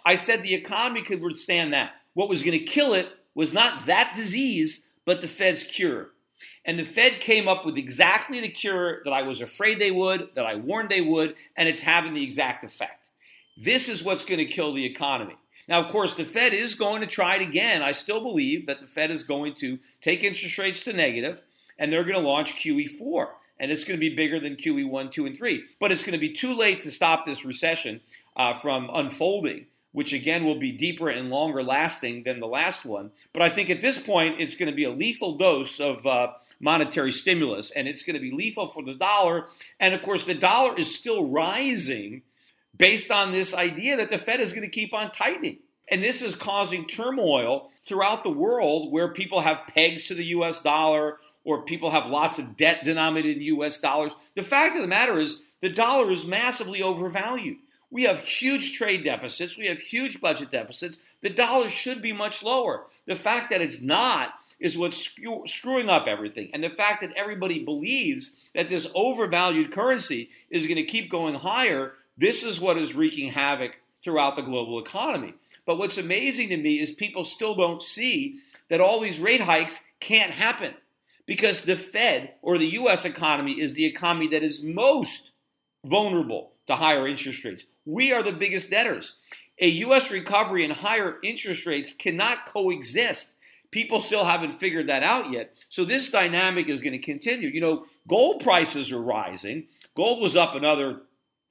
I 0.05 0.15
said 0.15 0.41
the 0.41 0.53
economy 0.53 1.01
could 1.01 1.21
withstand 1.21 1.73
that. 1.73 1.91
What 2.13 2.29
was 2.29 2.43
going 2.43 2.57
to 2.57 2.65
kill 2.65 2.93
it 2.93 3.09
was 3.35 3.53
not 3.53 3.85
that 3.85 4.13
disease, 4.15 4.85
but 5.05 5.21
the 5.21 5.27
Fed's 5.27 5.63
cure. 5.63 6.09
And 6.65 6.77
the 6.77 6.83
Fed 6.83 7.19
came 7.19 7.47
up 7.47 7.65
with 7.65 7.77
exactly 7.77 8.39
the 8.39 8.49
cure 8.49 9.01
that 9.03 9.13
I 9.13 9.23
was 9.23 9.41
afraid 9.41 9.79
they 9.79 9.91
would, 9.91 10.29
that 10.35 10.45
I 10.45 10.55
warned 10.55 10.89
they 10.89 11.01
would, 11.01 11.35
and 11.55 11.67
it's 11.67 11.81
having 11.81 12.13
the 12.13 12.23
exact 12.23 12.63
effect. 12.63 13.09
This 13.57 13.89
is 13.89 14.03
what's 14.03 14.25
going 14.25 14.39
to 14.39 14.45
kill 14.45 14.73
the 14.73 14.85
economy. 14.85 15.35
Now, 15.67 15.81
of 15.81 15.91
course, 15.91 16.13
the 16.13 16.25
Fed 16.25 16.53
is 16.53 16.75
going 16.75 17.01
to 17.01 17.07
try 17.07 17.35
it 17.35 17.41
again. 17.41 17.83
I 17.83 17.91
still 17.91 18.21
believe 18.21 18.67
that 18.67 18.79
the 18.79 18.87
Fed 18.87 19.11
is 19.11 19.23
going 19.23 19.53
to 19.55 19.77
take 20.01 20.23
interest 20.23 20.57
rates 20.57 20.81
to 20.81 20.93
negative, 20.93 21.41
and 21.77 21.91
they're 21.91 22.03
going 22.03 22.15
to 22.15 22.27
launch 22.27 22.55
QE4. 22.55 23.27
And 23.59 23.71
it's 23.71 23.83
going 23.83 23.99
to 23.99 24.09
be 24.09 24.15
bigger 24.15 24.39
than 24.39 24.55
QE1, 24.55 25.11
2, 25.11 25.25
and 25.25 25.35
3. 25.35 25.63
But 25.79 25.91
it's 25.91 26.03
going 26.03 26.13
to 26.13 26.19
be 26.19 26.33
too 26.33 26.55
late 26.55 26.81
to 26.81 26.91
stop 26.91 27.25
this 27.25 27.43
recession 27.43 28.01
uh, 28.35 28.53
from 28.53 28.89
unfolding 28.93 29.65
which 29.91 30.13
again 30.13 30.45
will 30.45 30.59
be 30.59 30.71
deeper 30.71 31.09
and 31.09 31.29
longer 31.29 31.63
lasting 31.63 32.23
than 32.23 32.39
the 32.39 32.47
last 32.47 32.85
one. 32.85 33.11
But 33.33 33.41
I 33.41 33.49
think 33.49 33.69
at 33.69 33.81
this 33.81 33.97
point, 33.97 34.39
it's 34.39 34.55
going 34.55 34.69
to 34.69 34.75
be 34.75 34.83
a 34.83 34.91
lethal 34.91 35.37
dose 35.37 35.79
of 35.79 36.05
uh, 36.05 36.33
monetary 36.59 37.11
stimulus, 37.11 37.71
and 37.71 37.87
it's 37.87 38.03
going 38.03 38.15
to 38.15 38.21
be 38.21 38.31
lethal 38.31 38.67
for 38.67 38.83
the 38.83 38.93
dollar. 38.93 39.47
And 39.79 39.93
of 39.93 40.01
course, 40.01 40.23
the 40.23 40.35
dollar 40.35 40.77
is 40.77 40.93
still 40.93 41.27
rising 41.27 42.21
based 42.77 43.11
on 43.11 43.31
this 43.31 43.53
idea 43.53 43.97
that 43.97 44.09
the 44.09 44.19
Fed 44.19 44.39
is 44.39 44.53
going 44.53 44.63
to 44.63 44.69
keep 44.69 44.93
on 44.93 45.11
tightening. 45.11 45.57
And 45.91 46.03
this 46.03 46.21
is 46.21 46.35
causing 46.35 46.85
turmoil 46.85 47.71
throughout 47.83 48.23
the 48.23 48.29
world 48.29 48.91
where 48.91 49.11
people 49.11 49.41
have 49.41 49.67
pegs 49.73 50.07
to 50.07 50.13
the 50.13 50.25
US 50.25 50.61
dollar 50.61 51.17
or 51.49 51.63
people 51.63 51.89
have 51.89 52.09
lots 52.09 52.37
of 52.37 52.55
debt 52.55 52.83
denominated 52.83 53.37
in 53.37 53.43
US 53.57 53.79
dollars. 53.79 54.13
The 54.35 54.43
fact 54.43 54.75
of 54.75 54.81
the 54.81 54.87
matter 54.87 55.17
is, 55.17 55.41
the 55.61 55.69
dollar 55.69 56.11
is 56.11 56.23
massively 56.23 56.83
overvalued. 56.83 57.57
We 57.89 58.03
have 58.03 58.19
huge 58.19 58.77
trade 58.77 59.03
deficits. 59.03 59.57
We 59.57 59.65
have 59.65 59.79
huge 59.79 60.21
budget 60.21 60.51
deficits. 60.51 60.99
The 61.21 61.31
dollar 61.31 61.69
should 61.69 62.03
be 62.03 62.13
much 62.13 62.43
lower. 62.43 62.85
The 63.07 63.15
fact 63.15 63.49
that 63.49 63.61
it's 63.61 63.81
not 63.81 64.35
is 64.59 64.77
what's 64.77 65.09
screwing 65.45 65.89
up 65.89 66.05
everything. 66.05 66.51
And 66.53 66.63
the 66.63 66.69
fact 66.69 67.01
that 67.01 67.13
everybody 67.15 67.63
believes 67.63 68.35
that 68.53 68.69
this 68.69 68.87
overvalued 68.93 69.71
currency 69.71 70.29
is 70.51 70.67
going 70.67 70.75
to 70.75 70.83
keep 70.83 71.09
going 71.09 71.33
higher, 71.33 71.93
this 72.15 72.43
is 72.43 72.59
what 72.59 72.77
is 72.77 72.93
wreaking 72.93 73.31
havoc 73.31 73.77
throughout 74.03 74.35
the 74.35 74.43
global 74.43 74.79
economy. 74.79 75.33
But 75.65 75.79
what's 75.79 75.97
amazing 75.97 76.49
to 76.49 76.57
me 76.57 76.79
is 76.79 76.91
people 76.91 77.23
still 77.23 77.55
don't 77.55 77.81
see 77.81 78.35
that 78.69 78.81
all 78.81 78.99
these 78.99 79.19
rate 79.19 79.41
hikes 79.41 79.83
can't 79.99 80.31
happen 80.31 80.75
because 81.29 81.61
the 81.61 81.75
Fed 81.75 82.33
or 82.41 82.57
the 82.57 82.71
US 82.71 83.05
economy 83.05 83.61
is 83.61 83.73
the 83.73 83.85
economy 83.85 84.29
that 84.29 84.41
is 84.41 84.63
most 84.63 85.29
vulnerable 85.85 86.53
to 86.65 86.75
higher 86.75 87.07
interest 87.07 87.45
rates. 87.45 87.65
We 87.85 88.11
are 88.11 88.23
the 88.23 88.31
biggest 88.31 88.71
debtors. 88.71 89.13
A 89.59 89.67
U.S. 89.67 90.09
recovery 90.09 90.63
and 90.63 90.73
higher 90.73 91.17
interest 91.21 91.67
rates 91.67 91.93
cannot 91.93 92.47
coexist. 92.47 93.33
People 93.69 94.01
still 94.01 94.25
haven't 94.25 94.59
figured 94.59 94.87
that 94.87 95.03
out 95.03 95.31
yet. 95.31 95.53
So 95.69 95.85
this 95.85 96.09
dynamic 96.09 96.67
is 96.67 96.81
going 96.81 96.93
to 96.93 96.97
continue. 96.97 97.49
You 97.49 97.61
know, 97.61 97.85
gold 98.07 98.41
prices 98.41 98.91
are 98.91 98.99
rising. 98.99 99.67
Gold 99.95 100.23
was 100.23 100.35
up 100.35 100.55
another 100.55 101.01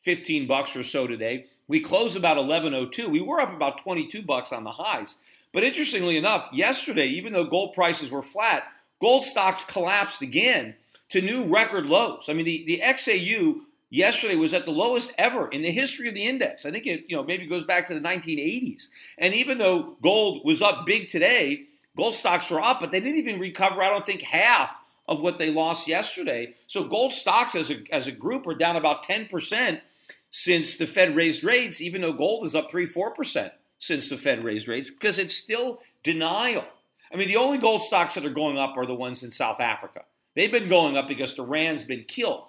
15 0.03 0.49
bucks 0.49 0.75
or 0.75 0.83
so 0.83 1.07
today. 1.07 1.45
We 1.69 1.79
closed 1.79 2.17
about 2.17 2.37
1102. 2.37 3.09
We 3.09 3.21
were 3.21 3.41
up 3.41 3.55
about 3.55 3.81
22 3.85 4.23
bucks 4.23 4.53
on 4.53 4.65
the 4.65 4.73
highs. 4.73 5.19
But 5.53 5.63
interestingly 5.63 6.17
enough, 6.17 6.49
yesterday, 6.53 7.07
even 7.07 7.33
though 7.33 7.45
gold 7.45 7.75
prices 7.75 8.11
were 8.11 8.23
flat, 8.23 8.65
gold 9.01 9.25
stocks 9.25 9.65
collapsed 9.65 10.23
again 10.23 10.75
to 11.11 11.23
new 11.23 11.45
record 11.45 11.87
lows. 11.87 12.27
I 12.29 12.33
mean, 12.35 12.45
the, 12.45 12.65
the 12.67 12.81
XAU 12.85 13.61
yesterday 13.91 14.37
was 14.37 14.53
at 14.53 14.65
the 14.65 14.71
lowest 14.71 15.13
ever 15.19 15.49
in 15.49 15.63
the 15.63 15.71
history 15.71 16.09
of 16.09 16.15
the 16.15 16.27
index. 16.27 16.67
I 16.67 16.71
think 16.71 16.87
it, 16.87 17.05
you 17.09 17.17
know, 17.17 17.25
maybe 17.25 17.47
goes 17.47 17.65
back 17.65 17.87
to 17.87 17.95
the 17.95 18.01
1980s. 18.01 18.89
And 19.19 19.35
even 19.35 19.59
though 19.59 19.97
gold 20.03 20.43
was 20.45 20.63
up 20.63 20.87
big 20.87 21.09
today, 21.09 21.65
gold 21.97 22.15
stocks 22.15 22.51
are 22.51 22.61
up, 22.61 22.81
but 22.81 22.91
they 22.91 23.01
didn't 23.01 23.19
even 23.19 23.41
recover, 23.41 23.83
I 23.83 23.89
don't 23.89 24.05
think, 24.05 24.23
half 24.23 24.73
of 25.09 25.23
what 25.23 25.39
they 25.39 25.51
lost 25.51 25.89
yesterday. 25.89 26.55
So 26.67 26.85
gold 26.85 27.13
stocks 27.13 27.55
as 27.55 27.71
a, 27.71 27.83
as 27.91 28.07
a 28.07 28.13
group 28.13 28.47
are 28.47 28.55
down 28.55 28.77
about 28.77 29.05
10% 29.05 29.81
since 30.31 30.77
the 30.77 30.87
Fed 30.87 31.17
raised 31.17 31.43
rates, 31.43 31.81
even 31.81 32.03
though 32.03 32.13
gold 32.13 32.45
is 32.45 32.55
up 32.55 32.71
3 32.71 32.87
4% 32.87 33.51
since 33.79 34.09
the 34.11 34.19
Fed 34.19 34.45
raised 34.45 34.69
rates, 34.69 34.91
because 34.91 35.19
it's 35.19 35.37
still 35.37 35.81
denial. 36.03 36.65
I 37.13 37.17
mean, 37.17 37.29
the 37.29 37.37
only 37.37 37.59
gold 37.59 37.83
stocks 37.83 38.15
that 38.15 38.25
are 38.25 38.31
going 38.31 38.59
up 38.59 38.77
are 38.77 38.87
the 38.87 38.95
ones 38.95 39.23
in 39.23 39.31
South 39.31 39.61
Africa. 39.61 40.03
They've 40.35 40.53
been 40.53 40.69
going 40.69 40.97
up 40.97 41.09
because 41.09 41.35
the 41.35 41.43
Rand's 41.43 41.85
been 41.85 42.05
killed. 42.05 42.45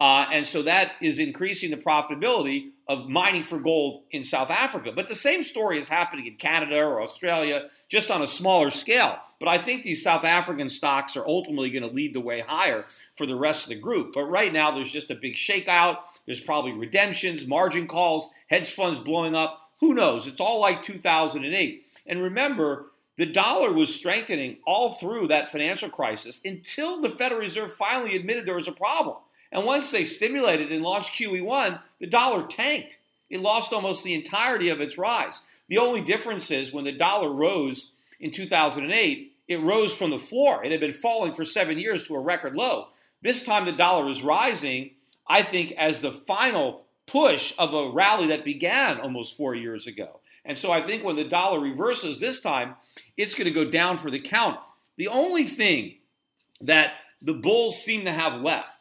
Uh, 0.00 0.26
and 0.32 0.44
so 0.44 0.62
that 0.62 0.94
is 1.00 1.20
increasing 1.20 1.70
the 1.70 1.76
profitability 1.76 2.70
of 2.88 3.08
mining 3.08 3.44
for 3.44 3.60
gold 3.60 4.02
in 4.10 4.24
South 4.24 4.50
Africa. 4.50 4.90
But 4.92 5.06
the 5.06 5.14
same 5.14 5.44
story 5.44 5.78
is 5.78 5.88
happening 5.88 6.26
in 6.26 6.34
Canada 6.34 6.76
or 6.78 7.00
Australia, 7.00 7.68
just 7.88 8.10
on 8.10 8.20
a 8.20 8.26
smaller 8.26 8.72
scale. 8.72 9.18
But 9.38 9.48
I 9.48 9.58
think 9.58 9.84
these 9.84 10.02
South 10.02 10.24
African 10.24 10.68
stocks 10.68 11.16
are 11.16 11.24
ultimately 11.24 11.70
going 11.70 11.88
to 11.88 11.94
lead 11.94 12.14
the 12.14 12.20
way 12.20 12.40
higher 12.40 12.86
for 13.16 13.26
the 13.26 13.36
rest 13.36 13.62
of 13.62 13.68
the 13.68 13.76
group. 13.76 14.12
But 14.12 14.24
right 14.24 14.52
now, 14.52 14.72
there's 14.72 14.90
just 14.90 15.12
a 15.12 15.14
big 15.14 15.34
shakeout. 15.34 15.98
There's 16.26 16.40
probably 16.40 16.72
redemptions, 16.72 17.46
margin 17.46 17.86
calls, 17.86 18.28
hedge 18.48 18.70
funds 18.70 18.98
blowing 18.98 19.36
up. 19.36 19.70
Who 19.78 19.94
knows? 19.94 20.26
It's 20.26 20.40
all 20.40 20.60
like 20.60 20.82
2008. 20.82 21.84
And 22.06 22.20
remember, 22.20 22.86
the 23.18 23.26
dollar 23.26 23.72
was 23.72 23.94
strengthening 23.94 24.58
all 24.66 24.94
through 24.94 25.28
that 25.28 25.52
financial 25.52 25.90
crisis 25.90 26.40
until 26.44 27.00
the 27.00 27.10
Federal 27.10 27.40
Reserve 27.40 27.72
finally 27.74 28.16
admitted 28.16 28.46
there 28.46 28.56
was 28.56 28.68
a 28.68 28.72
problem. 28.72 29.16
And 29.50 29.66
once 29.66 29.90
they 29.90 30.04
stimulated 30.04 30.72
and 30.72 30.82
launched 30.82 31.14
QE1, 31.14 31.80
the 32.00 32.06
dollar 32.06 32.46
tanked. 32.46 32.98
It 33.28 33.40
lost 33.40 33.72
almost 33.72 34.02
the 34.02 34.14
entirety 34.14 34.70
of 34.70 34.80
its 34.80 34.98
rise. 34.98 35.40
The 35.68 35.78
only 35.78 36.00
difference 36.00 36.50
is 36.50 36.72
when 36.72 36.84
the 36.84 36.92
dollar 36.92 37.30
rose 37.30 37.90
in 38.20 38.30
2008, 38.30 39.32
it 39.48 39.60
rose 39.60 39.92
from 39.94 40.10
the 40.10 40.18
floor. 40.18 40.64
It 40.64 40.70
had 40.70 40.80
been 40.80 40.92
falling 40.92 41.34
for 41.34 41.44
seven 41.44 41.78
years 41.78 42.06
to 42.06 42.14
a 42.14 42.20
record 42.20 42.54
low. 42.54 42.88
This 43.20 43.42
time 43.42 43.64
the 43.64 43.72
dollar 43.72 44.08
is 44.08 44.22
rising, 44.22 44.92
I 45.26 45.42
think, 45.42 45.72
as 45.72 46.00
the 46.00 46.12
final 46.12 46.81
push 47.06 47.52
of 47.58 47.74
a 47.74 47.90
rally 47.90 48.28
that 48.28 48.44
began 48.44 49.00
almost 49.00 49.36
four 49.36 49.54
years 49.54 49.86
ago. 49.86 50.20
And 50.44 50.58
so 50.58 50.72
I 50.72 50.82
think 50.82 51.04
when 51.04 51.16
the 51.16 51.24
dollar 51.24 51.60
reverses 51.60 52.18
this 52.18 52.40
time, 52.40 52.74
it's 53.16 53.34
going 53.34 53.46
to 53.46 53.52
go 53.52 53.70
down 53.70 53.98
for 53.98 54.10
the 54.10 54.20
count. 54.20 54.58
The 54.96 55.08
only 55.08 55.44
thing 55.44 55.96
that 56.60 56.94
the 57.20 57.32
bulls 57.32 57.82
seem 57.82 58.04
to 58.04 58.12
have 58.12 58.40
left 58.40 58.78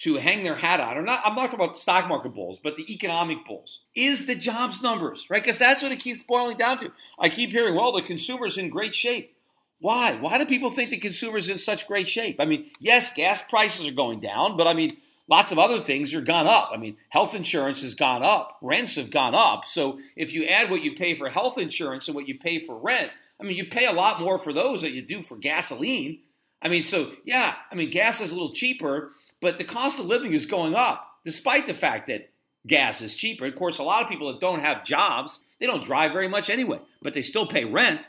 to 0.00 0.16
hang 0.16 0.42
their 0.42 0.56
hat 0.56 0.80
on, 0.80 0.98
or 0.98 1.02
not, 1.02 1.20
I'm 1.24 1.36
not 1.36 1.42
talking 1.42 1.60
about 1.60 1.78
stock 1.78 2.08
market 2.08 2.34
bulls, 2.34 2.58
but 2.62 2.76
the 2.76 2.92
economic 2.92 3.44
bulls, 3.44 3.80
is 3.94 4.26
the 4.26 4.34
jobs 4.34 4.82
numbers, 4.82 5.26
right? 5.30 5.42
Because 5.42 5.58
that's 5.58 5.80
what 5.80 5.92
it 5.92 6.00
keeps 6.00 6.22
boiling 6.24 6.56
down 6.56 6.78
to. 6.80 6.90
I 7.20 7.28
keep 7.28 7.50
hearing, 7.50 7.76
well, 7.76 7.92
the 7.92 8.02
consumer's 8.02 8.58
in 8.58 8.68
great 8.68 8.96
shape. 8.96 9.36
Why? 9.78 10.16
Why 10.20 10.38
do 10.38 10.46
people 10.46 10.70
think 10.70 10.90
the 10.90 10.96
consumer's 10.96 11.48
in 11.48 11.58
such 11.58 11.86
great 11.86 12.08
shape? 12.08 12.40
I 12.40 12.46
mean, 12.46 12.66
yes, 12.80 13.12
gas 13.14 13.42
prices 13.42 13.86
are 13.86 13.92
going 13.92 14.20
down, 14.20 14.56
but 14.56 14.66
I 14.66 14.74
mean, 14.74 14.96
lots 15.32 15.50
of 15.50 15.58
other 15.58 15.80
things 15.80 16.12
are 16.12 16.20
gone 16.20 16.46
up. 16.46 16.68
I 16.74 16.76
mean, 16.76 16.98
health 17.08 17.34
insurance 17.34 17.80
has 17.80 17.94
gone 17.94 18.22
up, 18.22 18.58
rents 18.60 18.96
have 18.96 19.10
gone 19.10 19.34
up. 19.34 19.64
So 19.64 19.98
if 20.14 20.34
you 20.34 20.44
add 20.44 20.70
what 20.70 20.82
you 20.82 20.94
pay 20.94 21.14
for 21.14 21.30
health 21.30 21.56
insurance 21.56 22.06
and 22.06 22.14
what 22.14 22.28
you 22.28 22.38
pay 22.38 22.58
for 22.58 22.76
rent, 22.76 23.10
I 23.40 23.44
mean, 23.44 23.56
you 23.56 23.64
pay 23.64 23.86
a 23.86 23.92
lot 23.92 24.20
more 24.20 24.38
for 24.38 24.52
those 24.52 24.82
than 24.82 24.92
you 24.92 25.00
do 25.00 25.22
for 25.22 25.38
gasoline. 25.38 26.18
I 26.60 26.68
mean, 26.68 26.82
so 26.82 27.12
yeah, 27.24 27.54
I 27.70 27.74
mean, 27.74 27.88
gas 27.88 28.20
is 28.20 28.30
a 28.30 28.34
little 28.34 28.52
cheaper, 28.52 29.08
but 29.40 29.56
the 29.56 29.64
cost 29.64 29.98
of 29.98 30.04
living 30.04 30.34
is 30.34 30.44
going 30.44 30.74
up, 30.74 31.08
despite 31.24 31.66
the 31.66 31.72
fact 31.72 32.08
that 32.08 32.28
gas 32.66 33.00
is 33.00 33.16
cheaper. 33.16 33.46
Of 33.46 33.56
course, 33.56 33.78
a 33.78 33.82
lot 33.82 34.02
of 34.02 34.10
people 34.10 34.30
that 34.30 34.38
don't 34.38 34.60
have 34.60 34.84
jobs, 34.84 35.40
they 35.58 35.66
don't 35.66 35.82
drive 35.82 36.12
very 36.12 36.28
much 36.28 36.50
anyway, 36.50 36.80
but 37.00 37.14
they 37.14 37.22
still 37.22 37.46
pay 37.46 37.64
rent. 37.64 38.06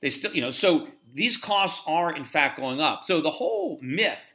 They 0.00 0.08
still, 0.08 0.34
you 0.34 0.40
know, 0.40 0.50
so 0.50 0.88
these 1.12 1.36
costs 1.36 1.82
are 1.86 2.16
in 2.16 2.24
fact 2.24 2.58
going 2.58 2.80
up. 2.80 3.04
So 3.04 3.20
the 3.20 3.30
whole 3.30 3.78
myth 3.82 4.32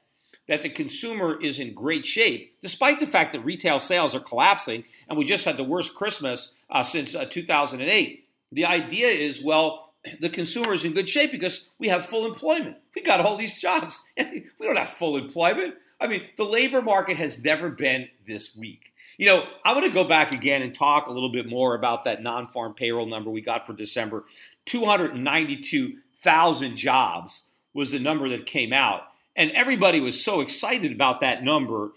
that 0.48 0.62
the 0.62 0.70
consumer 0.70 1.40
is 1.42 1.60
in 1.60 1.74
great 1.74 2.06
shape, 2.06 2.56
despite 2.62 3.00
the 3.00 3.08
fact 3.08 3.34
that 3.34 3.42
retail 3.42 3.80
sales 3.80 4.16
are 4.16 4.20
collapsing, 4.20 4.84
and 5.08 5.18
we 5.18 5.26
just 5.26 5.46
had 5.46 5.58
the 5.58 5.64
worst 5.64 5.94
Christmas 5.94 6.56
uh, 6.70 6.84
since 6.84 7.16
uh, 7.16 7.26
2008. 7.26 8.28
the 8.52 8.66
idea 8.66 9.08
is, 9.08 9.42
well, 9.42 9.94
the 10.22 10.30
consumer 10.30 10.74
is 10.74 10.86
in 10.86 10.94
good 10.94 11.10
shape 11.10 11.32
because 11.32 11.66
we 11.80 11.90
have 11.90 12.06
full 12.06 12.26
employment. 12.26 12.78
We 12.96 13.02
got 13.02 13.20
all 13.20 13.38
these 13.38 13.60
jobs. 13.60 14.02
we 14.18 14.44
don't 14.62 14.78
have 14.78 14.90
full 14.90 15.18
employment. 15.18 15.76
I 16.00 16.08
mean, 16.08 16.24
the 16.38 16.46
labor 16.46 16.82
market 16.82 17.18
has 17.18 17.44
never 17.44 17.70
been 17.70 18.08
this 18.26 18.56
weak. 18.56 18.94
You 19.18 19.26
know, 19.26 19.46
I'm 19.66 19.76
going 19.76 19.88
to 19.88 19.94
go 19.94 20.04
back 20.04 20.32
again 20.32 20.62
and 20.62 20.76
talk 20.76 21.08
a 21.08 21.12
little 21.12 21.32
bit 21.32 21.48
more 21.48 21.74
about 21.74 22.04
that 22.06 22.22
non 22.22 22.48
farm 22.48 22.76
payroll 22.76 23.08
number 23.08 23.32
we 23.32 23.42
got 23.42 23.66
for 23.66 23.74
December. 23.74 24.26
292,000 24.68 26.78
jobs 26.78 27.42
was 27.74 27.92
the 27.92 28.00
number 28.00 28.30
that 28.30 28.46
came 28.46 28.72
out. 28.74 29.08
And 29.38 29.52
everybody 29.52 30.02
was 30.02 30.22
so 30.22 30.42
excited 30.42 30.92
about 30.92 31.22
that 31.22 31.44
number. 31.44 31.92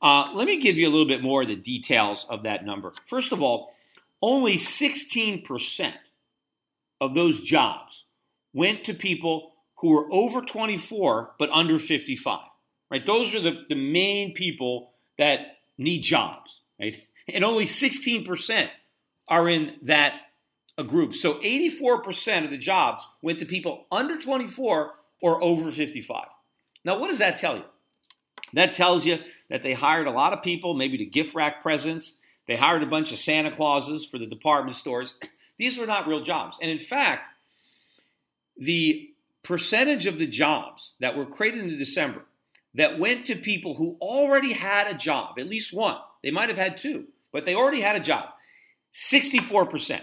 Uh, 0.00 0.30
let 0.34 0.46
me 0.46 0.58
give 0.58 0.78
you 0.78 0.88
a 0.88 0.90
little 0.90 1.06
bit 1.06 1.22
more 1.22 1.42
of 1.42 1.48
the 1.48 1.56
details 1.56 2.26
of 2.28 2.42
that 2.44 2.64
number. 2.64 2.94
First 3.06 3.32
of 3.32 3.42
all, 3.42 3.72
only 4.22 4.54
16% 4.54 5.92
of 7.00 7.14
those 7.14 7.40
jobs 7.42 8.04
went 8.54 8.84
to 8.84 8.94
people 8.94 9.52
who 9.76 9.90
were 9.90 10.10
over 10.10 10.40
24 10.40 11.34
but 11.38 11.50
under 11.50 11.78
55. 11.78 12.40
Right? 12.90 13.04
Those 13.04 13.34
are 13.34 13.40
the, 13.40 13.64
the 13.68 13.74
main 13.74 14.32
people 14.32 14.92
that 15.18 15.58
need 15.78 16.00
jobs, 16.00 16.60
right? 16.80 16.96
And 17.28 17.44
only 17.44 17.64
16% 17.64 18.68
are 19.26 19.48
in 19.48 19.74
that 19.82 20.12
a 20.78 20.84
group. 20.84 21.16
So 21.16 21.40
84% 21.40 22.44
of 22.44 22.50
the 22.50 22.56
jobs 22.56 23.02
went 23.20 23.40
to 23.40 23.46
people 23.46 23.86
under 23.90 24.16
24 24.16 24.92
or 25.20 25.42
over 25.42 25.72
55. 25.72 26.26
Now, 26.86 27.00
what 27.00 27.08
does 27.08 27.18
that 27.18 27.38
tell 27.38 27.56
you? 27.56 27.64
That 28.52 28.74
tells 28.74 29.04
you 29.04 29.18
that 29.50 29.64
they 29.64 29.72
hired 29.72 30.06
a 30.06 30.12
lot 30.12 30.32
of 30.32 30.42
people, 30.42 30.72
maybe 30.72 30.96
to 30.98 31.04
gift 31.04 31.34
wrap 31.34 31.60
presents. 31.60 32.14
They 32.46 32.54
hired 32.54 32.84
a 32.84 32.86
bunch 32.86 33.10
of 33.10 33.18
Santa 33.18 33.50
Clauses 33.50 34.04
for 34.04 34.18
the 34.18 34.26
department 34.26 34.76
stores. 34.76 35.18
These 35.58 35.76
were 35.76 35.86
not 35.86 36.06
real 36.06 36.22
jobs. 36.22 36.58
And 36.62 36.70
in 36.70 36.78
fact, 36.78 37.24
the 38.56 39.10
percentage 39.42 40.06
of 40.06 40.20
the 40.20 40.28
jobs 40.28 40.92
that 41.00 41.16
were 41.16 41.26
created 41.26 41.64
in 41.64 41.76
December 41.76 42.22
that 42.74 43.00
went 43.00 43.26
to 43.26 43.34
people 43.34 43.74
who 43.74 43.96
already 44.00 44.52
had 44.52 44.86
a 44.86 44.94
job, 44.96 45.40
at 45.40 45.48
least 45.48 45.74
one, 45.74 45.98
they 46.22 46.30
might 46.30 46.50
have 46.50 46.58
had 46.58 46.78
two, 46.78 47.06
but 47.32 47.46
they 47.46 47.56
already 47.56 47.80
had 47.80 47.96
a 47.96 48.00
job, 48.00 48.28
64%. 48.94 50.02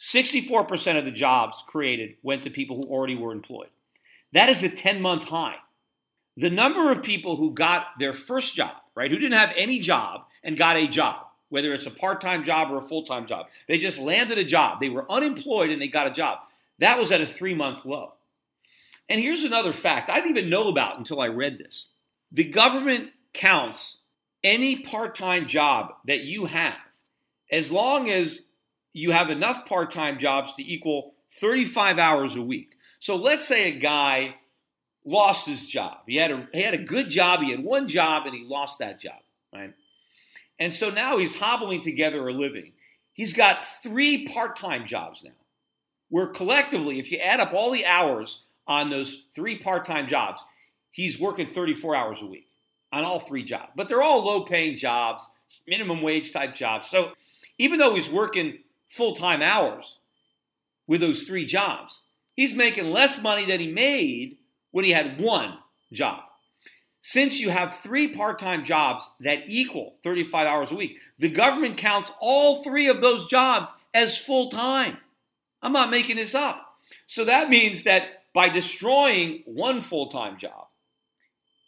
64% 0.00 0.98
of 0.98 1.04
the 1.04 1.12
jobs 1.12 1.62
created 1.68 2.16
went 2.22 2.42
to 2.42 2.50
people 2.50 2.76
who 2.76 2.84
already 2.84 3.14
were 3.14 3.30
employed. 3.30 3.68
That 4.32 4.48
is 4.48 4.64
a 4.64 4.68
10 4.68 5.00
month 5.00 5.24
high. 5.24 5.56
The 6.36 6.50
number 6.50 6.90
of 6.90 7.02
people 7.02 7.36
who 7.36 7.52
got 7.52 7.98
their 7.98 8.12
first 8.12 8.54
job, 8.54 8.76
right, 8.94 9.10
who 9.10 9.18
didn't 9.18 9.38
have 9.38 9.52
any 9.56 9.78
job 9.78 10.22
and 10.42 10.56
got 10.56 10.76
a 10.76 10.88
job, 10.88 11.26
whether 11.48 11.72
it's 11.72 11.86
a 11.86 11.90
part 11.90 12.20
time 12.20 12.44
job 12.44 12.72
or 12.72 12.78
a 12.78 12.82
full 12.82 13.04
time 13.04 13.26
job, 13.26 13.46
they 13.68 13.78
just 13.78 13.98
landed 13.98 14.38
a 14.38 14.44
job. 14.44 14.80
They 14.80 14.88
were 14.88 15.10
unemployed 15.10 15.70
and 15.70 15.80
they 15.80 15.88
got 15.88 16.08
a 16.08 16.12
job. 16.12 16.40
That 16.78 16.98
was 16.98 17.12
at 17.12 17.20
a 17.20 17.26
three 17.26 17.54
month 17.54 17.84
low. 17.84 18.14
And 19.08 19.20
here's 19.20 19.44
another 19.44 19.72
fact 19.72 20.10
I 20.10 20.16
didn't 20.16 20.36
even 20.36 20.50
know 20.50 20.68
about 20.68 20.98
until 20.98 21.20
I 21.20 21.28
read 21.28 21.58
this. 21.58 21.88
The 22.32 22.44
government 22.44 23.10
counts 23.32 23.98
any 24.42 24.76
part 24.76 25.14
time 25.14 25.46
job 25.46 25.94
that 26.06 26.24
you 26.24 26.46
have 26.46 26.76
as 27.50 27.70
long 27.70 28.10
as 28.10 28.40
you 28.92 29.12
have 29.12 29.30
enough 29.30 29.66
part 29.66 29.92
time 29.92 30.18
jobs 30.18 30.54
to 30.54 30.62
equal 30.62 31.14
35 31.40 31.98
hours 31.98 32.36
a 32.36 32.42
week. 32.42 32.76
So 33.00 33.16
let's 33.16 33.46
say 33.46 33.68
a 33.68 33.78
guy 33.78 34.36
lost 35.04 35.46
his 35.46 35.66
job. 35.66 35.98
He 36.06 36.16
had 36.16 36.30
a 36.30 36.48
he 36.52 36.62
had 36.62 36.74
a 36.74 36.78
good 36.78 37.10
job. 37.10 37.40
He 37.40 37.50
had 37.50 37.62
one 37.62 37.88
job 37.88 38.26
and 38.26 38.34
he 38.34 38.44
lost 38.44 38.78
that 38.78 39.00
job, 39.00 39.20
right? 39.52 39.74
And 40.58 40.72
so 40.72 40.90
now 40.90 41.18
he's 41.18 41.34
hobbling 41.34 41.80
together 41.80 42.26
a 42.28 42.32
living. 42.32 42.72
He's 43.12 43.34
got 43.34 43.64
three 43.64 44.26
part-time 44.26 44.86
jobs 44.86 45.22
now. 45.24 45.30
Where 46.10 46.28
collectively, 46.28 46.98
if 46.98 47.10
you 47.10 47.18
add 47.18 47.40
up 47.40 47.52
all 47.52 47.70
the 47.70 47.86
hours 47.86 48.44
on 48.66 48.90
those 48.90 49.24
three 49.34 49.58
part-time 49.58 50.08
jobs, 50.08 50.40
he's 50.90 51.18
working 51.18 51.48
34 51.48 51.96
hours 51.96 52.22
a 52.22 52.26
week 52.26 52.48
on 52.92 53.04
all 53.04 53.18
three 53.18 53.42
jobs. 53.42 53.72
But 53.74 53.88
they're 53.88 54.02
all 54.02 54.24
low-paying 54.24 54.76
jobs, 54.76 55.28
minimum 55.66 56.02
wage 56.02 56.32
type 56.32 56.54
jobs. 56.54 56.88
So 56.88 57.12
even 57.58 57.78
though 57.78 57.94
he's 57.94 58.10
working 58.10 58.58
full-time 58.88 59.42
hours 59.42 59.98
with 60.86 61.00
those 61.00 61.24
three 61.24 61.46
jobs, 61.46 62.00
he's 62.34 62.54
making 62.54 62.90
less 62.90 63.20
money 63.22 63.44
than 63.44 63.60
he 63.60 63.72
made 63.72 64.38
when 64.74 64.84
he 64.84 64.90
had 64.90 65.20
one 65.20 65.56
job. 65.92 66.24
Since 67.00 67.38
you 67.38 67.48
have 67.50 67.76
three 67.76 68.08
part 68.08 68.40
time 68.40 68.64
jobs 68.64 69.08
that 69.20 69.44
equal 69.46 69.94
35 70.02 70.48
hours 70.48 70.72
a 70.72 70.74
week, 70.74 70.98
the 71.16 71.28
government 71.28 71.76
counts 71.76 72.10
all 72.18 72.64
three 72.64 72.88
of 72.88 73.00
those 73.00 73.28
jobs 73.28 73.72
as 73.94 74.18
full 74.18 74.50
time. 74.50 74.96
I'm 75.62 75.72
not 75.72 75.92
making 75.92 76.16
this 76.16 76.34
up. 76.34 76.74
So 77.06 77.24
that 77.24 77.50
means 77.50 77.84
that 77.84 78.24
by 78.34 78.48
destroying 78.48 79.44
one 79.46 79.80
full 79.80 80.08
time 80.08 80.38
job 80.38 80.66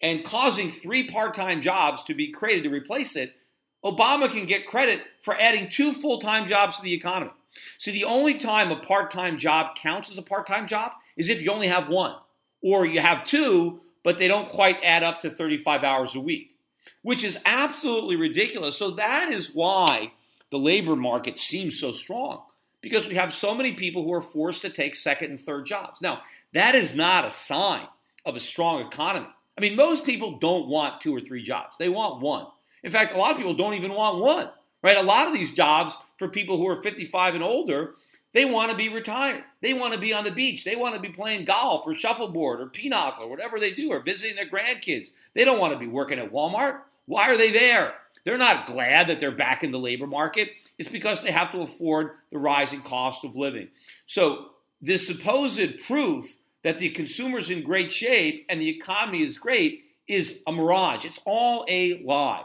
and 0.02 0.24
causing 0.24 0.72
three 0.72 1.08
part 1.08 1.32
time 1.34 1.62
jobs 1.62 2.02
to 2.04 2.14
be 2.14 2.32
created 2.32 2.64
to 2.64 2.70
replace 2.70 3.14
it, 3.14 3.36
Obama 3.84 4.28
can 4.28 4.46
get 4.46 4.66
credit 4.66 5.00
for 5.22 5.36
adding 5.36 5.70
two 5.70 5.92
full 5.92 6.18
time 6.18 6.48
jobs 6.48 6.78
to 6.78 6.82
the 6.82 6.94
economy. 6.94 7.30
So 7.78 7.92
the 7.92 8.02
only 8.02 8.34
time 8.34 8.72
a 8.72 8.76
part 8.76 9.12
time 9.12 9.38
job 9.38 9.76
counts 9.76 10.10
as 10.10 10.18
a 10.18 10.22
part 10.22 10.48
time 10.48 10.66
job 10.66 10.90
is 11.16 11.28
if 11.28 11.40
you 11.40 11.52
only 11.52 11.68
have 11.68 11.88
one 11.88 12.16
or 12.62 12.86
you 12.86 13.00
have 13.00 13.26
two, 13.26 13.80
but 14.02 14.18
they 14.18 14.28
don't 14.28 14.48
quite 14.48 14.78
add 14.84 15.02
up 15.02 15.20
to 15.22 15.30
35 15.30 15.84
hours 15.84 16.14
a 16.14 16.20
week, 16.20 16.56
which 17.02 17.24
is 17.24 17.38
absolutely 17.44 18.16
ridiculous. 18.16 18.76
So 18.76 18.92
that 18.92 19.32
is 19.32 19.50
why 19.54 20.12
the 20.50 20.58
labor 20.58 20.96
market 20.96 21.38
seems 21.38 21.78
so 21.78 21.92
strong 21.92 22.42
because 22.80 23.08
we 23.08 23.16
have 23.16 23.34
so 23.34 23.54
many 23.54 23.72
people 23.72 24.04
who 24.04 24.12
are 24.12 24.20
forced 24.20 24.62
to 24.62 24.70
take 24.70 24.94
second 24.94 25.30
and 25.30 25.40
third 25.40 25.66
jobs. 25.66 26.00
Now, 26.00 26.20
that 26.54 26.74
is 26.74 26.94
not 26.94 27.24
a 27.24 27.30
sign 27.30 27.86
of 28.24 28.36
a 28.36 28.40
strong 28.40 28.86
economy. 28.86 29.26
I 29.58 29.60
mean, 29.60 29.74
most 29.74 30.04
people 30.04 30.38
don't 30.38 30.68
want 30.68 31.00
two 31.00 31.14
or 31.14 31.20
three 31.20 31.42
jobs. 31.42 31.74
They 31.78 31.88
want 31.88 32.20
one. 32.20 32.46
In 32.82 32.92
fact, 32.92 33.12
a 33.12 33.18
lot 33.18 33.32
of 33.32 33.38
people 33.38 33.54
don't 33.54 33.74
even 33.74 33.92
want 33.92 34.18
one, 34.18 34.50
right? 34.82 34.96
A 34.96 35.02
lot 35.02 35.26
of 35.26 35.34
these 35.34 35.52
jobs 35.52 35.96
for 36.18 36.28
people 36.28 36.58
who 36.58 36.68
are 36.68 36.82
55 36.82 37.34
and 37.34 37.42
older 37.42 37.94
they 38.36 38.44
want 38.44 38.70
to 38.70 38.76
be 38.76 38.90
retired. 38.90 39.44
They 39.62 39.72
want 39.72 39.94
to 39.94 39.98
be 39.98 40.12
on 40.12 40.24
the 40.24 40.30
beach. 40.30 40.62
They 40.62 40.76
want 40.76 40.94
to 40.94 41.00
be 41.00 41.08
playing 41.08 41.46
golf 41.46 41.86
or 41.86 41.94
shuffleboard 41.94 42.60
or 42.60 42.66
pinochle 42.66 43.24
or 43.24 43.30
whatever 43.30 43.58
they 43.58 43.70
do 43.70 43.88
or 43.90 44.00
visiting 44.00 44.36
their 44.36 44.46
grandkids. 44.46 45.08
They 45.32 45.42
don't 45.42 45.58
want 45.58 45.72
to 45.72 45.78
be 45.78 45.86
working 45.86 46.18
at 46.18 46.30
Walmart. 46.30 46.80
Why 47.06 47.30
are 47.30 47.38
they 47.38 47.50
there? 47.50 47.94
They're 48.24 48.36
not 48.36 48.66
glad 48.66 49.08
that 49.08 49.20
they're 49.20 49.30
back 49.30 49.64
in 49.64 49.70
the 49.70 49.78
labor 49.78 50.06
market. 50.06 50.50
It's 50.76 50.86
because 50.86 51.22
they 51.22 51.30
have 51.30 51.50
to 51.52 51.62
afford 51.62 52.10
the 52.30 52.36
rising 52.36 52.82
cost 52.82 53.24
of 53.24 53.36
living. 53.36 53.68
So, 54.06 54.50
this 54.82 55.06
supposed 55.06 55.86
proof 55.86 56.36
that 56.62 56.78
the 56.78 56.90
consumer's 56.90 57.50
in 57.50 57.62
great 57.62 57.90
shape 57.90 58.44
and 58.50 58.60
the 58.60 58.68
economy 58.68 59.22
is 59.22 59.38
great 59.38 59.84
is 60.06 60.42
a 60.46 60.52
mirage. 60.52 61.06
It's 61.06 61.20
all 61.24 61.64
a 61.68 62.02
lie. 62.04 62.44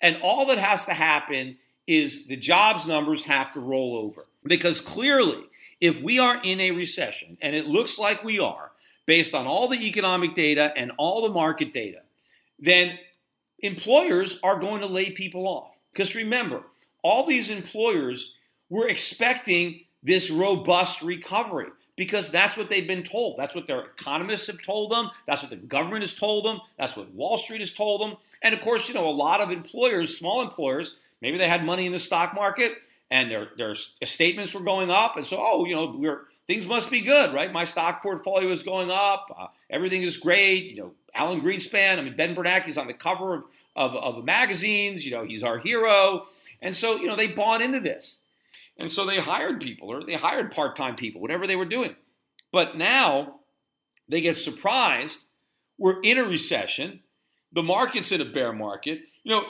And 0.00 0.16
all 0.22 0.46
that 0.46 0.56
has 0.56 0.86
to 0.86 0.94
happen 0.94 1.58
is 1.86 2.26
the 2.26 2.36
jobs 2.36 2.86
numbers 2.86 3.22
have 3.24 3.52
to 3.52 3.60
roll 3.60 3.98
over. 3.98 4.24
Because 4.46 4.80
clearly, 4.80 5.44
if 5.80 6.00
we 6.00 6.18
are 6.18 6.40
in 6.42 6.60
a 6.60 6.70
recession, 6.70 7.36
and 7.40 7.54
it 7.54 7.66
looks 7.66 7.98
like 7.98 8.24
we 8.24 8.38
are, 8.38 8.70
based 9.06 9.34
on 9.34 9.46
all 9.46 9.68
the 9.68 9.86
economic 9.86 10.34
data 10.34 10.72
and 10.76 10.92
all 10.98 11.22
the 11.22 11.32
market 11.32 11.72
data, 11.72 12.00
then 12.58 12.98
employers 13.60 14.38
are 14.42 14.58
going 14.58 14.80
to 14.80 14.86
lay 14.86 15.10
people 15.10 15.46
off. 15.46 15.76
Because 15.92 16.14
remember, 16.14 16.62
all 17.02 17.26
these 17.26 17.50
employers 17.50 18.34
were 18.68 18.88
expecting 18.88 19.80
this 20.02 20.30
robust 20.30 21.02
recovery 21.02 21.68
because 21.96 22.30
that's 22.30 22.56
what 22.56 22.68
they've 22.68 22.86
been 22.86 23.02
told. 23.02 23.38
That's 23.38 23.54
what 23.54 23.66
their 23.66 23.86
economists 23.86 24.48
have 24.48 24.62
told 24.62 24.92
them. 24.92 25.10
That's 25.26 25.42
what 25.42 25.50
the 25.50 25.56
government 25.56 26.02
has 26.02 26.14
told 26.14 26.44
them. 26.44 26.60
That's 26.78 26.96
what 26.96 27.12
Wall 27.14 27.38
Street 27.38 27.60
has 27.60 27.72
told 27.72 28.02
them. 28.02 28.16
And 28.42 28.54
of 28.54 28.60
course, 28.60 28.88
you 28.88 28.94
know, 28.94 29.08
a 29.08 29.10
lot 29.10 29.40
of 29.40 29.50
employers, 29.50 30.18
small 30.18 30.42
employers, 30.42 30.96
maybe 31.22 31.38
they 31.38 31.48
had 31.48 31.64
money 31.64 31.86
in 31.86 31.92
the 31.92 31.98
stock 31.98 32.34
market 32.34 32.74
and 33.10 33.30
their 33.30 33.48
their 33.56 33.74
statements 33.74 34.54
were 34.54 34.60
going 34.60 34.90
up, 34.90 35.16
and 35.16 35.26
so 35.26 35.38
oh, 35.40 35.64
you 35.64 35.74
know, 35.74 35.94
we're 35.96 36.22
things 36.46 36.66
must 36.66 36.90
be 36.90 37.00
good, 37.00 37.34
right? 37.34 37.52
My 37.52 37.64
stock 37.64 38.02
portfolio 38.02 38.50
is 38.50 38.62
going 38.62 38.90
up, 38.90 39.34
uh, 39.36 39.46
everything 39.70 40.02
is 40.02 40.16
great. 40.16 40.64
You 40.64 40.76
know, 40.76 40.92
Alan 41.14 41.40
Greenspan, 41.40 41.98
I 41.98 42.02
mean 42.02 42.16
Ben 42.16 42.34
Bernanke's 42.34 42.78
on 42.78 42.86
the 42.86 42.94
cover 42.94 43.34
of, 43.34 43.44
of 43.74 43.96
of 43.96 44.24
magazines. 44.24 45.04
You 45.04 45.12
know, 45.12 45.24
he's 45.24 45.42
our 45.42 45.58
hero, 45.58 46.24
and 46.60 46.74
so 46.76 46.96
you 46.96 47.06
know 47.06 47.16
they 47.16 47.28
bought 47.28 47.62
into 47.62 47.80
this, 47.80 48.20
and 48.78 48.90
so 48.90 49.04
they 49.04 49.18
hired 49.18 49.60
people 49.60 49.90
or 49.90 50.04
they 50.04 50.14
hired 50.14 50.50
part 50.50 50.76
time 50.76 50.96
people, 50.96 51.20
whatever 51.20 51.46
they 51.46 51.56
were 51.56 51.64
doing. 51.64 51.94
But 52.52 52.76
now 52.76 53.40
they 54.08 54.20
get 54.20 54.36
surprised. 54.36 55.24
We're 55.78 56.00
in 56.00 56.18
a 56.18 56.24
recession. 56.24 57.00
The 57.52 57.62
market's 57.62 58.12
in 58.12 58.20
a 58.20 58.24
bear 58.24 58.52
market. 58.52 59.00
You 59.24 59.32
know, 59.32 59.44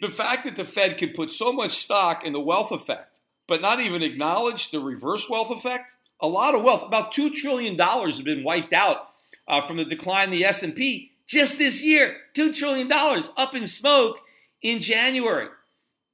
the 0.00 0.08
fact 0.08 0.44
that 0.44 0.56
the 0.56 0.64
Fed 0.64 0.98
could 0.98 1.14
put 1.14 1.32
so 1.32 1.52
much 1.52 1.82
stock 1.82 2.24
in 2.24 2.32
the 2.32 2.40
wealth 2.40 2.72
effect, 2.72 3.20
but 3.46 3.60
not 3.62 3.80
even 3.80 4.02
acknowledge 4.02 4.70
the 4.70 4.80
reverse 4.80 5.28
wealth 5.30 5.50
effect, 5.50 5.92
a 6.20 6.26
lot 6.26 6.54
of 6.54 6.62
wealth, 6.62 6.82
about 6.82 7.12
two 7.12 7.30
trillion 7.30 7.76
dollars, 7.76 8.14
has 8.14 8.22
been 8.22 8.44
wiped 8.44 8.72
out 8.72 9.08
uh, 9.48 9.66
from 9.66 9.76
the 9.76 9.84
decline 9.84 10.26
in 10.26 10.30
the 10.30 10.44
S 10.44 10.62
and 10.62 10.74
P 10.74 11.12
just 11.26 11.58
this 11.58 11.82
year. 11.82 12.16
Two 12.34 12.52
trillion 12.52 12.88
dollars 12.88 13.30
up 13.36 13.54
in 13.54 13.66
smoke 13.66 14.18
in 14.62 14.80
January. 14.80 15.48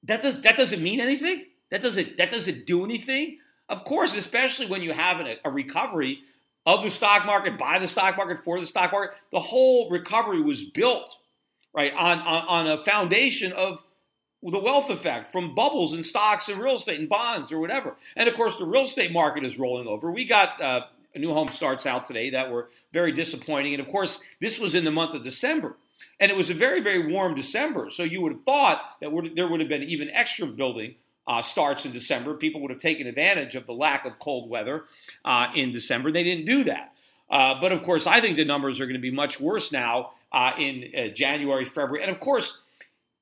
That 0.05 0.23
does 0.23 0.41
that 0.43 0.57
doesn't 0.57 0.83
mean 0.83 1.01
anything. 1.01 1.47
That 1.71 1.83
doesn't 1.83 2.17
that 2.17 2.31
doesn't 2.31 2.67
do 2.67 2.85
anything 2.85 3.39
Of 3.69 3.85
course, 3.85 4.15
especially 4.17 4.67
when 4.67 4.83
you 4.83 4.93
have 4.93 5.21
a, 5.21 5.37
a 5.45 5.51
recovery 5.51 6.21
of 6.67 6.83
the 6.83 6.91
stock 6.91 7.25
market, 7.25 7.59
by 7.59 7.79
the 7.79 7.89
stock 7.89 8.17
market, 8.17 8.45
for 8.45 8.59
the 8.59 8.67
stock 8.67 8.93
market. 8.93 9.17
The 9.33 9.41
whole 9.41 9.89
recovery 9.91 10.43
was 10.43 10.65
built, 10.65 11.17
right, 11.73 11.93
on, 11.95 12.19
on, 12.21 12.45
on 12.49 12.67
a 12.67 12.79
foundation 12.79 13.53
of 13.53 13.83
the 14.43 14.59
wealth 14.59 14.89
effect 14.91 15.33
from 15.33 15.55
bubbles 15.55 15.93
in 15.93 16.03
stocks 16.03 16.49
and 16.49 16.61
real 16.61 16.77
estate 16.77 16.99
and 16.99 17.09
bonds 17.09 17.53
or 17.53 17.61
whatever. 17.61 17.97
And 18.17 18.29
of 18.29 18.35
course, 18.35 18.57
the 18.57 18.65
real 18.65 18.85
estate 18.85 19.13
market 19.13 19.45
is 19.45 19.59
rolling 19.59 19.87
over. 19.87 20.11
We 20.11 20.25
got 20.25 20.61
uh, 20.63 20.87
new 21.15 21.33
home 21.33 21.49
starts 21.49 21.87
out 21.87 22.07
today 22.07 22.31
that 22.31 22.51
were 22.51 22.69
very 22.93 23.13
disappointing. 23.13 23.75
And 23.75 23.83
of 23.83 23.89
course, 23.89 24.21
this 24.41 24.59
was 24.59 24.75
in 24.75 24.85
the 24.85 24.91
month 24.91 25.15
of 25.15 25.23
December. 25.23 25.77
And 26.19 26.31
it 26.31 26.37
was 26.37 26.49
a 26.49 26.55
very, 26.55 26.81
very 26.81 27.13
warm 27.13 27.35
December. 27.35 27.91
So 27.91 28.03
you 28.03 28.23
would 28.23 28.33
have 28.33 28.45
thought 28.45 28.81
that 29.01 29.13
would, 29.13 29.37
there 29.37 29.49
would 29.49 29.61
have 29.61 29.69
been 29.69 29.83
even 29.83 30.11
extra 30.11 30.47
building 30.47 30.95
uh, 31.27 31.43
starts 31.43 31.85
in 31.85 31.93
December. 31.93 32.35
People 32.35 32.63
would 32.63 32.71
have 32.71 32.81
taken 32.81 33.07
advantage 33.07 33.55
of 33.55 33.67
the 33.67 33.73
lack 33.73 34.07
of 34.07 34.19
cold 34.19 34.49
weather 34.49 34.85
uh, 35.25 35.49
in 35.55 35.73
December. 35.73 36.11
They 36.11 36.25
didn't 36.25 36.47
do 36.47 36.65
that. 36.65 36.95
Uh, 37.29 37.61
but 37.61 37.73
of 37.73 37.83
course, 37.83 38.07
I 38.07 38.21
think 38.21 38.37
the 38.37 38.45
numbers 38.45 38.81
are 38.81 38.87
going 38.87 38.95
to 38.95 39.01
be 39.01 39.13
much 39.13 39.39
worse 39.39 39.71
now 39.71 40.13
uh, 40.33 40.53
in 40.59 40.91
uh, 40.97 41.09
January, 41.15 41.65
February. 41.65 42.03
And 42.03 42.11
of 42.11 42.21
course, 42.21 42.61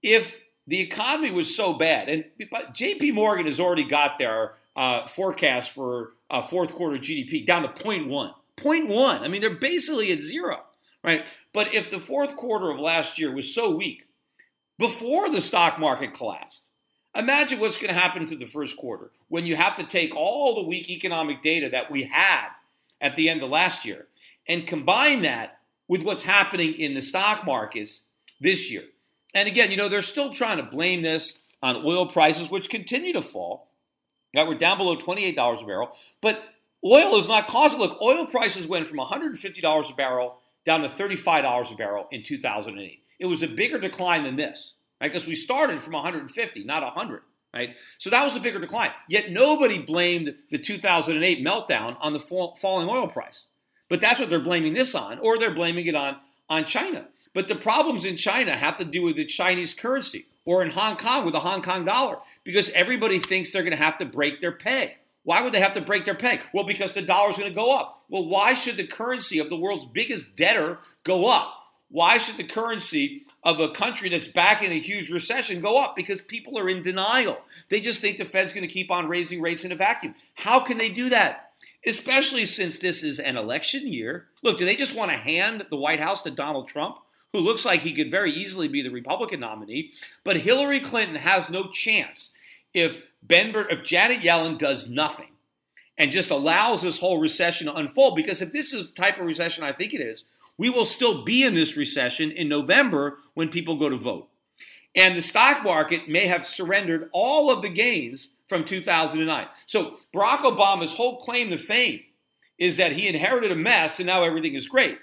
if 0.02 0.38
the 0.66 0.80
economy 0.80 1.30
was 1.30 1.54
so 1.54 1.72
bad, 1.72 2.08
and 2.08 2.24
JP 2.52 3.14
Morgan 3.14 3.46
has 3.46 3.58
already 3.58 3.84
got 3.84 4.18
their 4.18 4.54
uh, 4.76 5.06
forecast 5.06 5.70
for 5.70 6.12
fourth 6.48 6.74
quarter 6.74 6.98
GDP 6.98 7.46
down 7.46 7.62
to 7.62 7.68
0.1. 7.68 8.32
0.1. 8.58 9.20
I 9.20 9.28
mean, 9.28 9.40
they're 9.40 9.54
basically 9.54 10.12
at 10.12 10.22
zero, 10.22 10.60
right? 11.02 11.24
But 11.54 11.72
if 11.74 11.90
the 11.90 12.00
fourth 12.00 12.36
quarter 12.36 12.70
of 12.70 12.78
last 12.78 13.18
year 13.18 13.32
was 13.32 13.54
so 13.54 13.70
weak, 13.70 14.04
before 14.78 15.30
the 15.30 15.40
stock 15.40 15.78
market 15.78 16.12
collapsed, 16.12 16.68
Imagine 17.18 17.58
what's 17.58 17.76
going 17.76 17.92
to 17.92 18.00
happen 18.00 18.26
to 18.26 18.36
the 18.36 18.44
first 18.44 18.76
quarter 18.76 19.10
when 19.28 19.44
you 19.44 19.56
have 19.56 19.76
to 19.76 19.84
take 19.84 20.14
all 20.14 20.54
the 20.54 20.62
weak 20.62 20.88
economic 20.88 21.42
data 21.42 21.68
that 21.70 21.90
we 21.90 22.04
had 22.04 22.48
at 23.00 23.16
the 23.16 23.28
end 23.28 23.42
of 23.42 23.50
last 23.50 23.84
year 23.84 24.06
and 24.46 24.66
combine 24.66 25.22
that 25.22 25.57
with 25.88 26.02
what's 26.02 26.22
happening 26.22 26.74
in 26.74 26.94
the 26.94 27.02
stock 27.02 27.44
markets 27.44 28.02
this 28.40 28.70
year. 28.70 28.84
And 29.34 29.48
again, 29.48 29.70
you 29.70 29.76
know, 29.76 29.88
they're 29.88 30.02
still 30.02 30.32
trying 30.32 30.58
to 30.58 30.62
blame 30.62 31.02
this 31.02 31.38
on 31.62 31.84
oil 31.84 32.06
prices, 32.06 32.48
which 32.50 32.70
continue 32.70 33.12
to 33.14 33.22
fall. 33.22 33.68
That 34.34 34.46
we're 34.46 34.54
down 34.54 34.76
below 34.76 34.94
$28 34.94 35.62
a 35.62 35.66
barrel. 35.66 35.90
But 36.20 36.42
oil 36.84 37.16
is 37.16 37.26
not 37.26 37.48
causing. 37.48 37.80
Look, 37.80 38.00
oil 38.02 38.26
prices 38.26 38.66
went 38.66 38.86
from 38.86 38.98
$150 38.98 39.90
a 39.90 39.94
barrel 39.94 40.38
down 40.66 40.82
to 40.82 40.88
$35 40.88 41.72
a 41.72 41.76
barrel 41.76 42.08
in 42.12 42.22
2008. 42.22 43.02
It 43.18 43.26
was 43.26 43.42
a 43.42 43.48
bigger 43.48 43.78
decline 43.78 44.24
than 44.24 44.36
this 44.36 44.74
right? 45.00 45.12
Because 45.12 45.26
we 45.26 45.34
started 45.34 45.82
from 45.82 45.94
150, 45.94 46.64
not 46.64 46.82
100, 46.82 47.22
right? 47.54 47.74
So 47.98 48.10
that 48.10 48.24
was 48.24 48.36
a 48.36 48.40
bigger 48.40 48.58
decline. 48.58 48.90
Yet 49.08 49.30
nobody 49.30 49.78
blamed 49.78 50.34
the 50.50 50.58
2008 50.58 51.44
meltdown 51.44 51.96
on 52.00 52.12
the 52.12 52.20
fall, 52.20 52.56
falling 52.56 52.88
oil 52.88 53.08
price. 53.08 53.46
But 53.88 54.00
that's 54.00 54.20
what 54.20 54.30
they're 54.30 54.40
blaming 54.40 54.74
this 54.74 54.94
on, 54.94 55.18
or 55.20 55.38
they're 55.38 55.54
blaming 55.54 55.86
it 55.86 55.94
on, 55.94 56.16
on 56.48 56.64
China. 56.64 57.06
But 57.34 57.48
the 57.48 57.56
problems 57.56 58.04
in 58.04 58.16
China 58.16 58.52
have 58.52 58.78
to 58.78 58.84
do 58.84 59.02
with 59.02 59.16
the 59.16 59.24
Chinese 59.24 59.74
currency, 59.74 60.26
or 60.44 60.62
in 60.62 60.70
Hong 60.70 60.96
Kong 60.96 61.24
with 61.24 61.34
the 61.34 61.40
Hong 61.40 61.62
Kong 61.62 61.84
dollar, 61.84 62.18
because 62.44 62.70
everybody 62.70 63.18
thinks 63.18 63.50
they're 63.50 63.62
going 63.62 63.76
to 63.76 63.82
have 63.82 63.98
to 63.98 64.04
break 64.04 64.40
their 64.40 64.52
peg. 64.52 64.96
Why 65.24 65.42
would 65.42 65.52
they 65.52 65.60
have 65.60 65.74
to 65.74 65.82
break 65.82 66.06
their 66.06 66.14
peg? 66.14 66.40
Well, 66.54 66.64
because 66.64 66.94
the 66.94 67.02
dollar 67.02 67.30
is 67.30 67.36
going 67.36 67.50
to 67.50 67.54
go 67.54 67.70
up. 67.70 68.02
Well, 68.08 68.24
why 68.24 68.54
should 68.54 68.78
the 68.78 68.86
currency 68.86 69.38
of 69.38 69.50
the 69.50 69.56
world's 69.56 69.84
biggest 69.84 70.36
debtor 70.36 70.78
go 71.04 71.26
up? 71.26 71.54
Why 71.90 72.18
should 72.18 72.36
the 72.36 72.44
currency 72.44 73.22
of 73.42 73.60
a 73.60 73.70
country 73.70 74.08
that's 74.08 74.28
back 74.28 74.62
in 74.62 74.72
a 74.72 74.78
huge 74.78 75.10
recession 75.10 75.60
go 75.60 75.78
up? 75.78 75.96
Because 75.96 76.20
people 76.20 76.58
are 76.58 76.68
in 76.68 76.82
denial. 76.82 77.38
They 77.68 77.80
just 77.80 78.00
think 78.00 78.18
the 78.18 78.24
Fed's 78.24 78.52
going 78.52 78.66
to 78.66 78.72
keep 78.72 78.90
on 78.90 79.08
raising 79.08 79.40
rates 79.40 79.64
in 79.64 79.72
a 79.72 79.76
vacuum. 79.76 80.14
How 80.34 80.60
can 80.60 80.78
they 80.78 80.88
do 80.88 81.10
that? 81.10 81.47
Especially 81.86 82.44
since 82.44 82.78
this 82.78 83.02
is 83.02 83.18
an 83.18 83.36
election 83.36 83.86
year. 83.86 84.26
Look, 84.42 84.58
do 84.58 84.64
they 84.64 84.76
just 84.76 84.96
want 84.96 85.10
to 85.10 85.16
hand 85.16 85.66
the 85.70 85.76
White 85.76 86.00
House 86.00 86.22
to 86.22 86.30
Donald 86.30 86.68
Trump, 86.68 86.96
who 87.32 87.38
looks 87.38 87.64
like 87.64 87.80
he 87.80 87.94
could 87.94 88.10
very 88.10 88.32
easily 88.32 88.68
be 88.68 88.82
the 88.82 88.90
Republican 88.90 89.40
nominee? 89.40 89.92
But 90.24 90.38
Hillary 90.38 90.80
Clinton 90.80 91.16
has 91.16 91.48
no 91.48 91.68
chance 91.70 92.30
if 92.74 93.02
Ben, 93.22 93.54
if 93.70 93.84
Janet 93.84 94.20
Yellen 94.20 94.58
does 94.58 94.88
nothing 94.88 95.30
and 95.96 96.12
just 96.12 96.30
allows 96.30 96.82
this 96.82 96.98
whole 96.98 97.18
recession 97.18 97.66
to 97.66 97.74
unfold. 97.74 98.16
Because 98.16 98.40
if 98.40 98.52
this 98.52 98.72
is 98.72 98.86
the 98.86 98.92
type 98.92 99.18
of 99.18 99.26
recession 99.26 99.64
I 99.64 99.72
think 99.72 99.94
it 99.94 100.00
is, 100.00 100.24
we 100.56 100.70
will 100.70 100.84
still 100.84 101.24
be 101.24 101.44
in 101.44 101.54
this 101.54 101.76
recession 101.76 102.30
in 102.30 102.48
November 102.48 103.18
when 103.34 103.48
people 103.48 103.76
go 103.76 103.88
to 103.88 103.96
vote. 103.96 104.28
And 104.94 105.16
the 105.16 105.22
stock 105.22 105.62
market 105.62 106.08
may 106.08 106.26
have 106.26 106.46
surrendered 106.46 107.08
all 107.12 107.50
of 107.50 107.62
the 107.62 107.68
gains 107.68 108.30
from 108.48 108.64
2009. 108.64 109.46
So 109.66 109.96
Barack 110.14 110.38
Obama's 110.38 110.94
whole 110.94 111.20
claim 111.20 111.50
to 111.50 111.58
fame 111.58 112.00
is 112.58 112.76
that 112.78 112.92
he 112.92 113.06
inherited 113.06 113.52
a 113.52 113.56
mess 113.56 114.00
and 114.00 114.06
now 114.06 114.24
everything 114.24 114.54
is 114.54 114.66
great. 114.66 114.98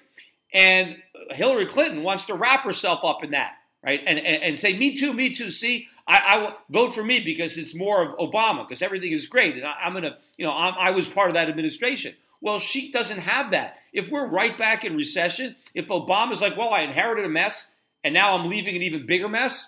And 0.53 0.97
Hillary 1.31 1.65
Clinton 1.65 2.03
wants 2.03 2.25
to 2.25 2.35
wrap 2.35 2.63
herself 2.63 3.03
up 3.03 3.23
in 3.23 3.31
that, 3.31 3.53
right? 3.83 4.01
And, 4.05 4.19
and, 4.19 4.43
and 4.43 4.59
say, 4.59 4.77
me 4.77 4.97
too, 4.97 5.13
me 5.13 5.35
too. 5.35 5.51
See, 5.51 5.87
I, 6.07 6.17
I 6.17 6.55
vote 6.69 6.93
for 6.93 7.03
me 7.03 7.19
because 7.19 7.57
it's 7.57 7.73
more 7.73 8.03
of 8.03 8.17
Obama 8.17 8.67
because 8.67 8.81
everything 8.81 9.11
is 9.11 9.27
great. 9.27 9.55
And 9.55 9.65
I, 9.65 9.75
am 9.81 9.93
going 9.93 10.03
to, 10.03 10.17
you 10.37 10.45
know, 10.45 10.53
I'm, 10.55 10.73
I 10.77 10.91
was 10.91 11.07
part 11.07 11.29
of 11.29 11.35
that 11.35 11.49
administration. 11.49 12.15
Well, 12.41 12.59
she 12.59 12.91
doesn't 12.91 13.19
have 13.19 13.51
that. 13.51 13.77
If 13.91 14.11
we're 14.11 14.27
right 14.27 14.57
back 14.57 14.85
in 14.85 14.95
recession, 14.95 15.55
if 15.73 15.87
Obama's 15.87 16.41
like, 16.41 16.57
well, 16.57 16.73
I 16.73 16.81
inherited 16.81 17.25
a 17.25 17.29
mess 17.29 17.71
and 18.03 18.13
now 18.13 18.37
I'm 18.37 18.49
leaving 18.49 18.75
an 18.75 18.83
even 18.83 19.05
bigger 19.05 19.27
mess, 19.27 19.67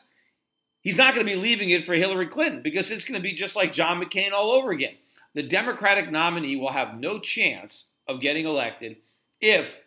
he's 0.88 0.95
not 0.95 1.13
going 1.13 1.28
to 1.28 1.30
be 1.30 1.38
leaving 1.38 1.71
it 1.71 1.84
for 1.84 1.95
Hillary 1.95 2.28
Clinton 2.28 2.62
because 2.62 2.91
it's 2.91 3.04
going 3.04 3.21
to 3.21 3.21
be 3.21 3.34
just 3.34 3.58
like 3.58 3.73
John 3.73 4.02
McCain 4.02 4.32
all 4.32 4.52
over 4.52 4.71
again. 4.71 4.93
The 5.34 5.43
Democratic 5.43 6.10
nominee 6.10 6.56
will 6.56 6.71
have 6.71 6.97
no 6.97 7.19
chance 7.19 7.88
of 8.08 8.21
getting 8.21 8.45
elected 8.45 8.95
if 9.41 9.82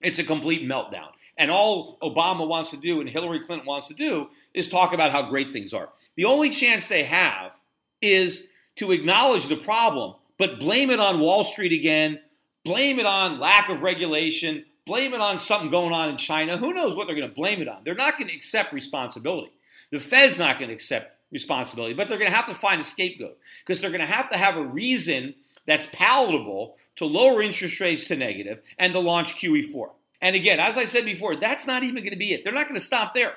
it's 0.00 0.18
a 0.18 0.24
complete 0.24 0.68
meltdown. 0.68 1.10
And 1.38 1.48
all 1.48 1.96
Obama 2.02 2.44
wants 2.48 2.70
to 2.70 2.76
do 2.76 3.00
and 3.00 3.08
Hillary 3.08 3.38
Clinton 3.38 3.68
wants 3.68 3.86
to 3.86 3.94
do 3.94 4.30
is 4.52 4.68
talk 4.68 4.92
about 4.92 5.12
how 5.12 5.22
great 5.22 5.50
things 5.50 5.72
are. 5.72 5.90
The 6.16 6.24
only 6.24 6.50
chance 6.50 6.88
they 6.88 7.04
have 7.04 7.52
is 8.00 8.48
to 8.78 8.90
acknowledge 8.90 9.46
the 9.46 9.54
problem 9.54 10.16
but 10.38 10.58
blame 10.58 10.90
it 10.90 10.98
on 10.98 11.20
Wall 11.20 11.44
Street 11.44 11.72
again, 11.72 12.18
blame 12.64 12.98
it 12.98 13.06
on 13.06 13.38
lack 13.38 13.68
of 13.68 13.82
regulation, 13.82 14.64
blame 14.86 15.14
it 15.14 15.20
on 15.20 15.38
something 15.38 15.70
going 15.70 15.92
on 15.92 16.08
in 16.08 16.16
China. 16.16 16.56
Who 16.56 16.74
knows 16.74 16.96
what 16.96 17.06
they're 17.06 17.14
going 17.14 17.28
to 17.28 17.34
blame 17.34 17.62
it 17.62 17.68
on? 17.68 17.82
They're 17.84 17.94
not 17.94 18.18
going 18.18 18.28
to 18.28 18.34
accept 18.34 18.72
responsibility. 18.72 19.52
The 19.92 20.00
Fed's 20.00 20.38
not 20.38 20.58
going 20.58 20.68
to 20.68 20.74
accept 20.74 21.16
responsibility, 21.30 21.94
but 21.94 22.08
they're 22.08 22.18
going 22.18 22.30
to 22.30 22.36
have 22.36 22.48
to 22.48 22.54
find 22.54 22.80
a 22.80 22.84
scapegoat 22.84 23.38
because 23.60 23.80
they're 23.80 23.90
going 23.90 24.00
to 24.00 24.06
have 24.06 24.28
to 24.30 24.36
have 24.36 24.56
a 24.56 24.64
reason 24.64 25.34
that's 25.64 25.86
palatable 25.92 26.76
to 26.96 27.04
lower 27.04 27.40
interest 27.40 27.78
rates 27.78 28.04
to 28.04 28.16
negative 28.16 28.60
and 28.78 28.92
to 28.92 28.98
launch 28.98 29.36
QE4. 29.36 29.90
And 30.20 30.34
again, 30.34 30.58
as 30.58 30.76
I 30.76 30.86
said 30.86 31.04
before, 31.04 31.36
that's 31.36 31.66
not 31.66 31.84
even 31.84 32.02
going 32.02 32.10
to 32.10 32.18
be 32.18 32.32
it. 32.32 32.42
They're 32.42 32.52
not 32.52 32.66
going 32.66 32.80
to 32.80 32.84
stop 32.84 33.14
there. 33.14 33.34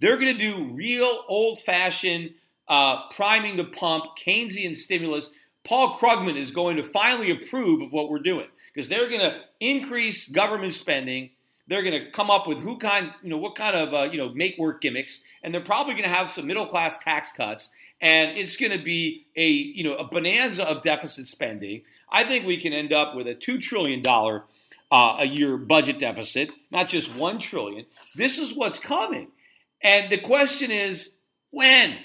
They're 0.00 0.16
going 0.16 0.36
to 0.36 0.52
do 0.52 0.64
real 0.72 1.22
old 1.28 1.60
fashioned 1.60 2.30
uh, 2.66 3.08
priming 3.10 3.56
the 3.56 3.64
pump, 3.64 4.04
Keynesian 4.24 4.74
stimulus 4.74 5.30
Paul 5.64 5.98
Krugman 5.98 6.36
is 6.36 6.50
going 6.50 6.76
to 6.76 6.82
finally 6.82 7.30
approve 7.30 7.82
of 7.82 7.92
what 7.92 8.08
we're 8.08 8.18
doing 8.20 8.46
because 8.72 8.88
they're 8.88 9.08
going 9.08 9.20
to 9.20 9.40
increase 9.60 10.28
government 10.28 10.74
spending. 10.74 11.30
They're 11.70 11.82
going 11.82 12.04
to 12.04 12.10
come 12.10 12.30
up 12.30 12.46
with 12.46 12.60
who 12.60 12.76
kind, 12.76 13.12
you 13.22 13.30
know, 13.30 13.38
what 13.38 13.54
kind 13.54 13.74
of, 13.74 13.94
uh, 13.94 14.10
you 14.12 14.18
know, 14.18 14.28
make 14.34 14.58
work 14.58 14.82
gimmicks, 14.82 15.20
and 15.42 15.54
they're 15.54 15.62
probably 15.62 15.94
going 15.94 16.04
to 16.04 16.10
have 16.10 16.30
some 16.30 16.46
middle 16.46 16.66
class 16.66 16.98
tax 16.98 17.32
cuts, 17.32 17.70
and 18.00 18.36
it's 18.36 18.56
going 18.58 18.76
to 18.76 18.84
be 18.84 19.26
a, 19.36 19.48
you 19.48 19.84
know, 19.84 19.94
a 19.94 20.04
bonanza 20.04 20.64
of 20.64 20.82
deficit 20.82 21.28
spending. 21.28 21.82
I 22.10 22.24
think 22.24 22.44
we 22.44 22.58
can 22.58 22.72
end 22.72 22.92
up 22.92 23.14
with 23.14 23.26
a 23.26 23.34
two 23.34 23.58
trillion 23.58 24.02
dollar 24.02 24.44
uh, 24.90 25.16
a 25.20 25.24
year 25.26 25.56
budget 25.56 25.98
deficit, 26.00 26.50
not 26.70 26.88
just 26.88 27.14
one 27.14 27.38
trillion. 27.38 27.86
This 28.16 28.38
is 28.38 28.52
what's 28.52 28.78
coming, 28.78 29.30
and 29.80 30.10
the 30.10 30.18
question 30.18 30.70
is 30.70 31.14
when. 31.50 31.96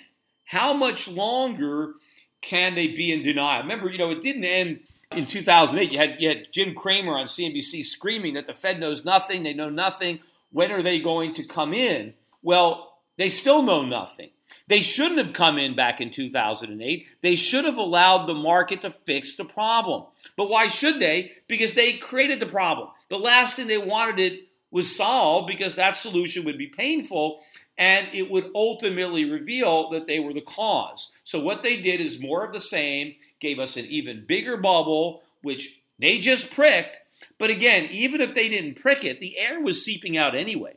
How 0.48 0.76
much 0.76 1.08
longer 1.08 1.96
can 2.42 2.76
they 2.76 2.90
be 2.90 3.12
in 3.12 3.24
denial? 3.24 3.64
Remember, 3.64 3.90
you 3.90 3.98
know, 3.98 4.12
it 4.12 4.22
didn't 4.22 4.46
end 4.46 4.82
in 5.18 5.26
2008. 5.26 5.92
You 5.92 5.98
had, 5.98 6.16
you 6.20 6.30
had 6.30 6.48
Jim 6.52 6.74
Cramer 6.74 7.18
on 7.18 7.28
CNBC 7.28 7.86
screaming 7.86 8.34
that 8.34 8.46
the 8.46 8.54
Fed 8.54 8.80
knows 8.80 9.06
nothing, 9.06 9.44
they 9.44 9.54
know 9.54 9.70
nothing. 9.70 10.20
When 10.52 10.72
are 10.72 10.82
they 10.82 11.00
going 11.00 11.34
to 11.36 11.44
come 11.44 11.74
in? 11.74 12.14
Well, 12.42 13.00
they 13.18 13.30
still 13.30 13.62
know 13.62 13.84
nothing. 13.84 14.30
They 14.68 14.82
shouldn't 14.82 15.20
have 15.20 15.34
come 15.34 15.58
in 15.58 15.76
back 15.76 16.02
in 16.02 16.12
2008. 16.12 17.08
They 17.22 17.36
should 17.36 17.66
have 17.66 17.78
allowed 17.78 18.26
the 18.26 18.34
market 18.34 18.82
to 18.82 18.92
fix 18.92 19.36
the 19.36 19.46
problem. 19.46 20.06
But 20.38 20.50
why 20.50 20.68
should 20.68 21.00
they? 21.00 21.32
Because 21.48 21.74
they 21.74 21.94
created 21.94 22.40
the 22.40 22.46
problem. 22.46 22.90
The 23.10 23.18
last 23.18 23.56
thing 23.56 23.68
they 23.68 23.78
wanted 23.78 24.20
it 24.20 24.48
was 24.72 24.96
solved 24.96 25.48
because 25.48 25.76
that 25.76 25.98
solution 25.98 26.46
would 26.46 26.58
be 26.58 26.68
painful 26.68 27.40
and 27.78 28.08
it 28.14 28.32
would 28.32 28.52
ultimately 28.56 29.26
reveal 29.26 29.90
that 29.90 30.08
they 30.08 30.20
were 30.20 30.34
the 30.34 30.42
cause. 30.42 31.12
So 31.24 31.40
what 31.40 31.64
they 31.64 31.78
did 31.78 32.00
is 32.00 32.20
more 32.20 32.46
of 32.46 32.54
the 32.54 32.62
same, 32.62 33.16
gave 33.40 33.60
us 33.60 33.76
an 33.76 33.86
even 33.86 34.26
bigger 34.26 34.58
bubble, 34.58 35.24
which 35.42 35.78
they 36.00 36.20
just 36.20 36.52
pricked. 36.52 37.02
But 37.38 37.50
again, 37.50 37.90
even 37.92 38.22
if 38.22 38.34
they 38.34 38.50
didn't 38.50 38.82
prick 38.82 39.04
it, 39.04 39.20
the 39.20 39.38
air 39.38 39.60
was 39.60 39.84
seeping 39.84 40.18
out 40.18 40.36
anyway. 40.36 40.76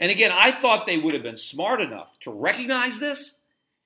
And 0.00 0.10
again, 0.10 0.32
I 0.32 0.50
thought 0.50 0.86
they 0.86 0.98
would 0.98 1.14
have 1.14 1.22
been 1.22 1.36
smart 1.36 1.80
enough 1.80 2.18
to 2.20 2.32
recognize 2.32 2.98
this 2.98 3.36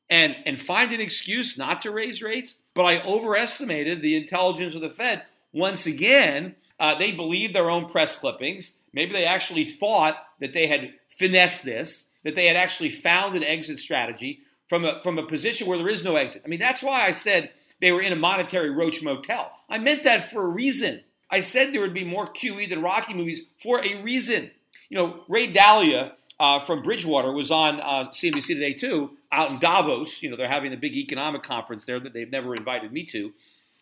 and, 0.08 0.34
and 0.46 0.61
find 0.61 0.92
an 0.92 1.00
excuse 1.00 1.58
not 1.58 1.82
to 1.82 1.90
raise 1.90 2.22
rates. 2.22 2.56
but 2.74 2.84
I 2.84 3.02
overestimated 3.02 4.02
the 4.02 4.16
intelligence 4.16 4.74
of 4.76 4.80
the 4.80 4.88
Fed. 4.88 5.22
Once 5.52 5.84
again, 5.87 6.54
uh, 6.78 6.94
they 6.94 7.11
believed 7.11 7.52
their 7.54 7.70
own 7.70 7.87
press 7.87 8.14
clippings. 8.14 8.72
Maybe 8.92 9.12
they 9.12 9.24
actually 9.24 9.64
thought 9.64 10.16
that 10.38 10.52
they 10.52 10.68
had 10.68 10.94
finessed 11.08 11.64
this, 11.64 12.08
that 12.24 12.35
they 12.35 12.46
had 12.46 12.57
actually 12.57 12.90
found 12.90 13.37
an 13.37 13.44
exit 13.44 13.78
strategy 13.78 14.40
from 14.68 14.85
a, 14.85 15.00
from 15.02 15.18
a 15.18 15.26
position 15.26 15.66
where 15.66 15.78
there 15.78 15.88
is 15.88 16.04
no 16.04 16.16
exit. 16.16 16.42
I 16.44 16.48
mean, 16.48 16.61
that's 16.61 16.83
why 16.83 17.04
I 17.04 17.12
said 17.12 17.50
they 17.81 17.92
were 17.92 18.02
in 18.02 18.12
a 18.12 18.16
monetary 18.16 18.70
roach 18.70 19.02
motel. 19.02 19.50
I 19.70 19.78
meant 19.78 20.04
that 20.04 20.31
for 20.31 20.44
a 20.44 20.48
reason. 20.48 21.02
I 21.31 21.40
said 21.40 21.72
there 21.72 21.81
would 21.81 21.94
be 21.94 22.04
more 22.04 22.26
QE 22.26 22.68
than 22.68 22.83
Rocky 22.83 23.14
movies 23.14 23.42
for 23.62 23.85
a 23.85 24.02
reason. 24.02 24.50
You 24.88 24.96
know, 24.96 25.20
Ray 25.28 25.52
Dalio 25.52 26.12
uh, 26.40 26.61
from 26.61 26.83
Bridgewater 26.83 27.33
was 27.33 27.50
on 27.50 27.81
uh, 27.81 28.09
CNBC 28.11 28.46
today 28.46 28.72
too, 28.72 29.11
out 29.33 29.50
in 29.50 29.59
Davos. 29.59 30.22
You 30.22 30.31
know, 30.31 30.37
they're 30.37 30.48
having 30.48 30.70
the 30.70 30.76
big 30.76 30.96
economic 30.96 31.42
conference 31.42 31.85
there 31.85 32.00
that 32.00 32.12
they've 32.14 32.31
never 32.31 32.54
invited 32.54 32.92
me 32.92 33.04
to, 33.07 33.33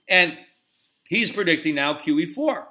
and 0.09 0.37
he's 1.05 1.31
predicting 1.31 1.75
now 1.75 1.95
QE4. 1.95 2.67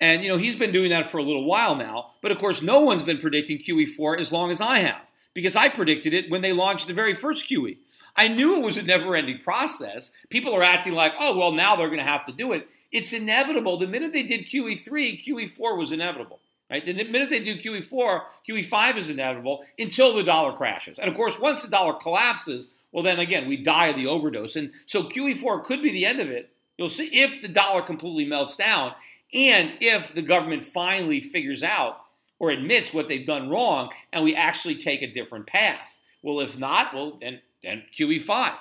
And 0.00 0.22
you 0.22 0.28
know, 0.28 0.38
he's 0.38 0.56
been 0.56 0.72
doing 0.72 0.90
that 0.90 1.10
for 1.10 1.18
a 1.18 1.22
little 1.22 1.44
while 1.44 1.74
now. 1.76 2.12
But 2.22 2.32
of 2.32 2.38
course, 2.38 2.62
no 2.62 2.80
one's 2.80 3.02
been 3.02 3.18
predicting 3.18 3.58
QE4 3.58 4.18
as 4.18 4.32
long 4.32 4.50
as 4.50 4.60
I 4.60 4.78
have, 4.78 5.02
because 5.34 5.56
I 5.56 5.68
predicted 5.68 6.14
it 6.14 6.30
when 6.30 6.42
they 6.42 6.52
launched 6.52 6.86
the 6.86 6.94
very 6.94 7.14
first 7.14 7.48
QE. 7.50 7.78
I 8.16 8.28
knew 8.28 8.56
it 8.56 8.64
was 8.64 8.76
a 8.76 8.82
never-ending 8.82 9.38
process. 9.38 10.10
People 10.30 10.54
are 10.54 10.62
acting 10.62 10.94
like, 10.94 11.14
oh, 11.20 11.38
well, 11.38 11.52
now 11.52 11.76
they're 11.76 11.88
going 11.88 11.98
to 11.98 12.04
have 12.04 12.24
to 12.26 12.32
do 12.32 12.52
it. 12.52 12.66
It's 12.90 13.12
inevitable. 13.12 13.76
The 13.76 13.86
minute 13.86 14.12
they 14.12 14.24
did 14.24 14.46
QE3, 14.46 15.24
QE4 15.24 15.78
was 15.78 15.92
inevitable. 15.92 16.40
Right? 16.70 16.84
The 16.84 16.92
minute 16.92 17.30
they 17.30 17.42
do 17.42 17.56
QE4, 17.56 18.22
QE5 18.48 18.96
is 18.96 19.10
inevitable 19.10 19.64
until 19.78 20.14
the 20.14 20.22
dollar 20.22 20.52
crashes. 20.52 20.98
And 20.98 21.08
of 21.08 21.16
course, 21.16 21.38
once 21.38 21.62
the 21.62 21.68
dollar 21.68 21.94
collapses, 21.94 22.68
well, 22.92 23.02
then 23.02 23.18
again, 23.18 23.48
we 23.48 23.56
die 23.56 23.88
of 23.88 23.96
the 23.96 24.06
overdose. 24.06 24.54
And 24.54 24.70
so 24.86 25.02
QE4 25.02 25.64
could 25.64 25.82
be 25.82 25.90
the 25.90 26.06
end 26.06 26.20
of 26.20 26.30
it. 26.30 26.50
You'll 26.78 26.88
see 26.88 27.08
if 27.12 27.42
the 27.42 27.48
dollar 27.48 27.82
completely 27.82 28.24
melts 28.24 28.56
down 28.56 28.92
and 29.32 29.72
if 29.80 30.14
the 30.14 30.22
government 30.22 30.62
finally 30.62 31.20
figures 31.20 31.62
out 31.62 32.00
or 32.38 32.50
admits 32.50 32.92
what 32.92 33.08
they've 33.08 33.26
done 33.26 33.48
wrong 33.48 33.90
and 34.12 34.24
we 34.24 34.34
actually 34.34 34.76
take 34.76 35.02
a 35.02 35.12
different 35.12 35.46
path. 35.46 35.98
Well, 36.22 36.40
if 36.40 36.58
not, 36.58 36.94
well, 36.94 37.18
then, 37.20 37.40
then 37.62 37.84
QE5. 37.96 38.54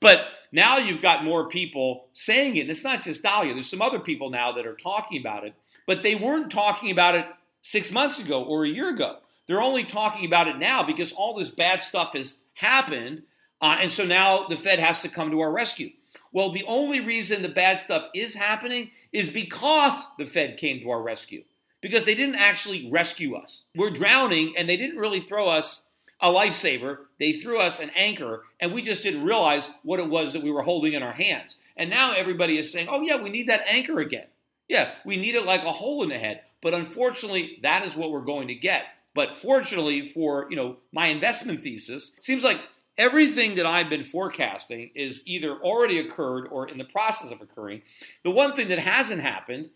But 0.00 0.26
now 0.52 0.78
you've 0.78 1.02
got 1.02 1.24
more 1.24 1.48
people 1.48 2.06
saying 2.12 2.56
it. 2.56 2.62
And 2.62 2.70
it's 2.70 2.84
not 2.84 3.02
just 3.02 3.22
Dalio. 3.22 3.54
There's 3.54 3.70
some 3.70 3.82
other 3.82 4.00
people 4.00 4.30
now 4.30 4.52
that 4.52 4.66
are 4.66 4.74
talking 4.74 5.20
about 5.20 5.44
it, 5.44 5.54
but 5.86 6.02
they 6.02 6.14
weren't 6.14 6.50
talking 6.50 6.90
about 6.90 7.14
it 7.14 7.26
six 7.62 7.92
months 7.92 8.20
ago 8.20 8.42
or 8.42 8.64
a 8.64 8.68
year 8.68 8.90
ago. 8.90 9.18
They're 9.46 9.62
only 9.62 9.84
talking 9.84 10.24
about 10.24 10.48
it 10.48 10.58
now 10.58 10.82
because 10.82 11.12
all 11.12 11.34
this 11.34 11.50
bad 11.50 11.82
stuff 11.82 12.14
has 12.14 12.38
happened. 12.54 13.22
Uh, 13.60 13.78
and 13.80 13.90
so 13.90 14.04
now 14.04 14.48
the 14.48 14.56
Fed 14.56 14.78
has 14.78 15.00
to 15.00 15.08
come 15.08 15.30
to 15.30 15.40
our 15.40 15.52
rescue. 15.52 15.90
Well, 16.32 16.50
the 16.50 16.64
only 16.66 17.00
reason 17.00 17.42
the 17.42 17.48
bad 17.48 17.78
stuff 17.78 18.08
is 18.14 18.34
happening 18.34 18.90
is 19.12 19.30
because 19.30 19.94
the 20.18 20.26
Fed 20.26 20.56
came 20.56 20.80
to 20.80 20.90
our 20.90 21.02
rescue, 21.02 21.44
because 21.80 22.04
they 22.04 22.14
didn't 22.14 22.36
actually 22.36 22.90
rescue 22.90 23.34
us. 23.34 23.62
We're 23.74 23.90
drowning, 23.90 24.54
and 24.56 24.68
they 24.68 24.76
didn't 24.76 24.98
really 24.98 25.20
throw 25.20 25.48
us 25.48 25.82
a 26.20 26.28
lifesaver. 26.28 26.98
They 27.18 27.32
threw 27.32 27.58
us 27.58 27.80
an 27.80 27.90
anchor, 27.94 28.44
and 28.60 28.72
we 28.72 28.82
just 28.82 29.02
didn't 29.02 29.24
realize 29.24 29.68
what 29.82 30.00
it 30.00 30.08
was 30.08 30.32
that 30.32 30.42
we 30.42 30.50
were 30.50 30.62
holding 30.62 30.94
in 30.94 31.02
our 31.02 31.12
hands. 31.12 31.56
And 31.76 31.90
now 31.90 32.12
everybody 32.12 32.58
is 32.58 32.72
saying, 32.72 32.88
oh, 32.90 33.02
yeah, 33.02 33.22
we 33.22 33.30
need 33.30 33.48
that 33.48 33.66
anchor 33.68 33.98
again. 34.00 34.26
Yeah, 34.68 34.92
we 35.04 35.16
need 35.16 35.34
it 35.34 35.46
like 35.46 35.62
a 35.62 35.72
hole 35.72 36.02
in 36.02 36.08
the 36.08 36.18
head. 36.18 36.40
But 36.62 36.74
unfortunately, 36.74 37.58
that 37.62 37.84
is 37.84 37.94
what 37.94 38.10
we're 38.10 38.20
going 38.22 38.48
to 38.48 38.54
get. 38.54 38.84
But 39.14 39.36
fortunately 39.36 40.04
for, 40.04 40.46
you 40.50 40.56
know, 40.56 40.76
my 40.92 41.06
investment 41.06 41.60
thesis, 41.60 42.12
seems 42.20 42.42
like 42.42 42.60
everything 42.98 43.56
that 43.56 43.66
I've 43.66 43.90
been 43.90 44.02
forecasting 44.02 44.90
is 44.94 45.22
either 45.26 45.52
already 45.52 45.98
occurred 45.98 46.48
or 46.50 46.68
in 46.68 46.78
the 46.78 46.84
process 46.84 47.30
of 47.30 47.40
occurring. 47.40 47.82
The 48.22 48.30
one 48.30 48.52
thing 48.52 48.68
that 48.68 48.78
hasn't 48.78 49.22
happened 49.22 49.70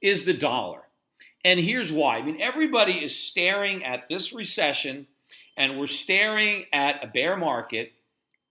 is 0.00 0.24
the 0.24 0.32
dollar. 0.32 0.82
And 1.44 1.60
here's 1.60 1.92
why. 1.92 2.16
I 2.16 2.22
mean, 2.22 2.40
everybody 2.40 2.92
is 2.92 3.14
staring 3.14 3.84
at 3.84 4.08
this 4.08 4.32
recession 4.32 5.06
and 5.56 5.78
we're 5.78 5.86
staring 5.86 6.64
at 6.72 7.04
a 7.04 7.06
bear 7.06 7.36
market 7.36 7.92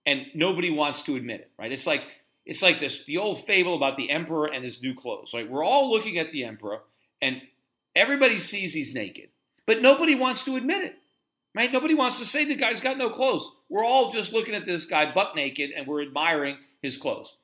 and 0.05 0.27
nobody 0.33 0.69
wants 0.69 1.03
to 1.03 1.15
admit 1.15 1.41
it, 1.41 1.51
right? 1.57 1.71
It's 1.71 1.88
like 1.88 2.03
it's 2.45 2.62
like 2.62 2.79
this 2.79 2.99
the 3.07 3.17
old 3.17 3.43
fable 3.43 3.75
about 3.75 3.97
the 3.97 4.09
emperor 4.09 4.47
and 4.47 4.63
his 4.63 4.81
new 4.81 4.93
clothes. 4.93 5.33
Right? 5.33 5.49
We're 5.49 5.63
all 5.63 5.89
looking 5.89 6.17
at 6.17 6.31
the 6.31 6.43
emperor 6.43 6.81
and 7.21 7.41
everybody 7.95 8.38
sees 8.38 8.73
he's 8.73 8.93
naked, 8.93 9.29
but 9.65 9.81
nobody 9.81 10.15
wants 10.15 10.43
to 10.43 10.55
admit 10.55 10.83
it. 10.83 10.95
Right? 11.55 11.71
Nobody 11.71 11.93
wants 11.93 12.17
to 12.19 12.25
say 12.25 12.45
the 12.45 12.55
guy's 12.55 12.81
got 12.81 12.97
no 12.97 13.09
clothes. 13.09 13.49
We're 13.69 13.85
all 13.85 14.11
just 14.11 14.33
looking 14.33 14.55
at 14.55 14.65
this 14.65 14.85
guy 14.85 15.11
butt 15.11 15.35
naked 15.35 15.71
and 15.71 15.85
we're 15.85 16.01
admiring 16.01 16.57
his 16.81 16.97
clothes. 16.97 17.35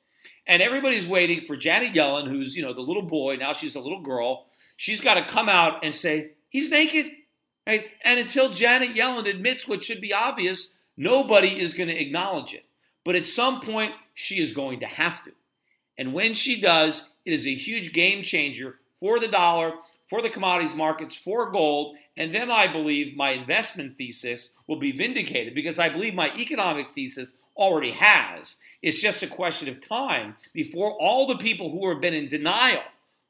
And 0.46 0.60
everybody's 0.62 1.06
waiting 1.06 1.42
for 1.42 1.56
Janet 1.56 1.94
Yellen, 1.94 2.28
who's, 2.28 2.56
you 2.56 2.62
know, 2.62 2.72
the 2.72 2.80
little 2.80 3.02
boy, 3.02 3.36
now 3.36 3.52
she's 3.52 3.76
a 3.76 3.80
little 3.80 4.00
girl. 4.00 4.46
She's 4.76 5.00
got 5.00 5.14
to 5.14 5.24
come 5.24 5.48
out 5.48 5.84
and 5.84 5.94
say, 5.94 6.32
he's 6.48 6.70
naked. 6.70 7.06
Right? 7.66 7.86
And 8.04 8.18
until 8.18 8.50
Janet 8.50 8.94
Yellen 8.94 9.28
admits 9.28 9.68
what 9.68 9.82
should 9.82 10.00
be 10.00 10.12
obvious, 10.12 10.70
nobody 10.96 11.60
is 11.60 11.74
going 11.74 11.88
to 11.88 12.00
acknowledge 12.00 12.52
it. 12.52 12.64
But 13.04 13.14
at 13.16 13.26
some 13.26 13.60
point, 13.60 13.92
she 14.14 14.40
is 14.40 14.52
going 14.52 14.80
to 14.80 14.86
have 14.86 15.22
to. 15.24 15.32
And 15.96 16.12
when 16.12 16.34
she 16.34 16.60
does, 16.60 17.10
it 17.24 17.32
is 17.32 17.46
a 17.46 17.54
huge 17.54 17.92
game 17.92 18.22
changer 18.22 18.78
for 18.98 19.20
the 19.20 19.28
dollar, 19.28 19.74
for 20.10 20.20
the 20.20 20.28
commodities 20.28 20.74
markets, 20.74 21.14
for 21.14 21.52
gold, 21.52 21.96
and 22.16 22.34
then 22.34 22.50
I 22.50 22.66
believe 22.66 23.16
my 23.16 23.30
investment 23.30 23.96
thesis 23.96 24.50
will 24.66 24.80
be 24.80 24.90
vindicated 24.90 25.54
because 25.54 25.78
I 25.78 25.88
believe 25.88 26.14
my 26.14 26.32
economic 26.36 26.90
thesis 26.90 27.34
already 27.56 27.92
has. 27.92 28.56
It's 28.82 29.00
just 29.00 29.22
a 29.22 29.28
question 29.28 29.68
of 29.68 29.80
time 29.80 30.34
before 30.52 30.96
all 31.00 31.28
the 31.28 31.36
people 31.36 31.70
who 31.70 31.88
have 31.90 32.00
been 32.00 32.12
in 32.12 32.28
denial 32.28 32.82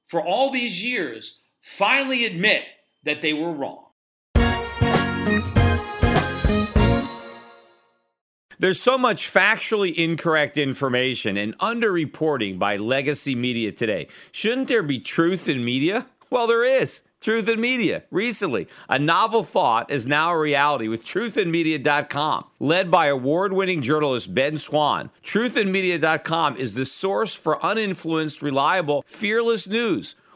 for 0.07 0.23
all 0.25 0.51
these 0.51 0.83
years 0.83 1.41
finally 1.61 2.25
admit 2.25 2.63
that 3.05 3.21
they 3.21 3.35
were 3.35 3.53
wrong. 3.53 3.85
There's 8.59 8.81
so 8.81 8.97
much 8.97 9.31
factually 9.31 9.95
incorrect 9.95 10.57
information 10.57 11.37
and 11.37 11.57
underreporting 11.59 12.59
by 12.59 12.77
legacy 12.77 13.35
media 13.35 13.71
today. 13.71 14.09
Shouldn't 14.33 14.69
there 14.69 14.83
be 14.83 14.99
truth 14.99 15.47
in 15.47 15.63
media? 15.63 16.07
Well, 16.31 16.47
there 16.47 16.65
is. 16.65 17.03
Truth 17.21 17.49
in 17.49 17.61
Media. 17.61 18.05
Recently, 18.11 18.67
a 18.89 18.99
novel 18.99 19.45
thought 19.45 19.91
is 19.91 20.07
now 20.07 20.33
a 20.33 20.39
reality 20.39 20.89
with 20.89 21.05
truthinmedia.com. 21.05 22.47
Led 22.59 22.91
by 22.91 23.07
award 23.09 23.53
winning 23.53 23.83
journalist 23.83 24.33
Ben 24.33 24.57
Swann, 24.57 25.11
truthinmedia.com 25.23 26.57
is 26.57 26.75
the 26.75 26.87
source 26.87 27.35
for 27.35 27.63
uninfluenced, 27.63 28.41
reliable, 28.41 29.05
fearless 29.07 29.67
news 29.69 30.15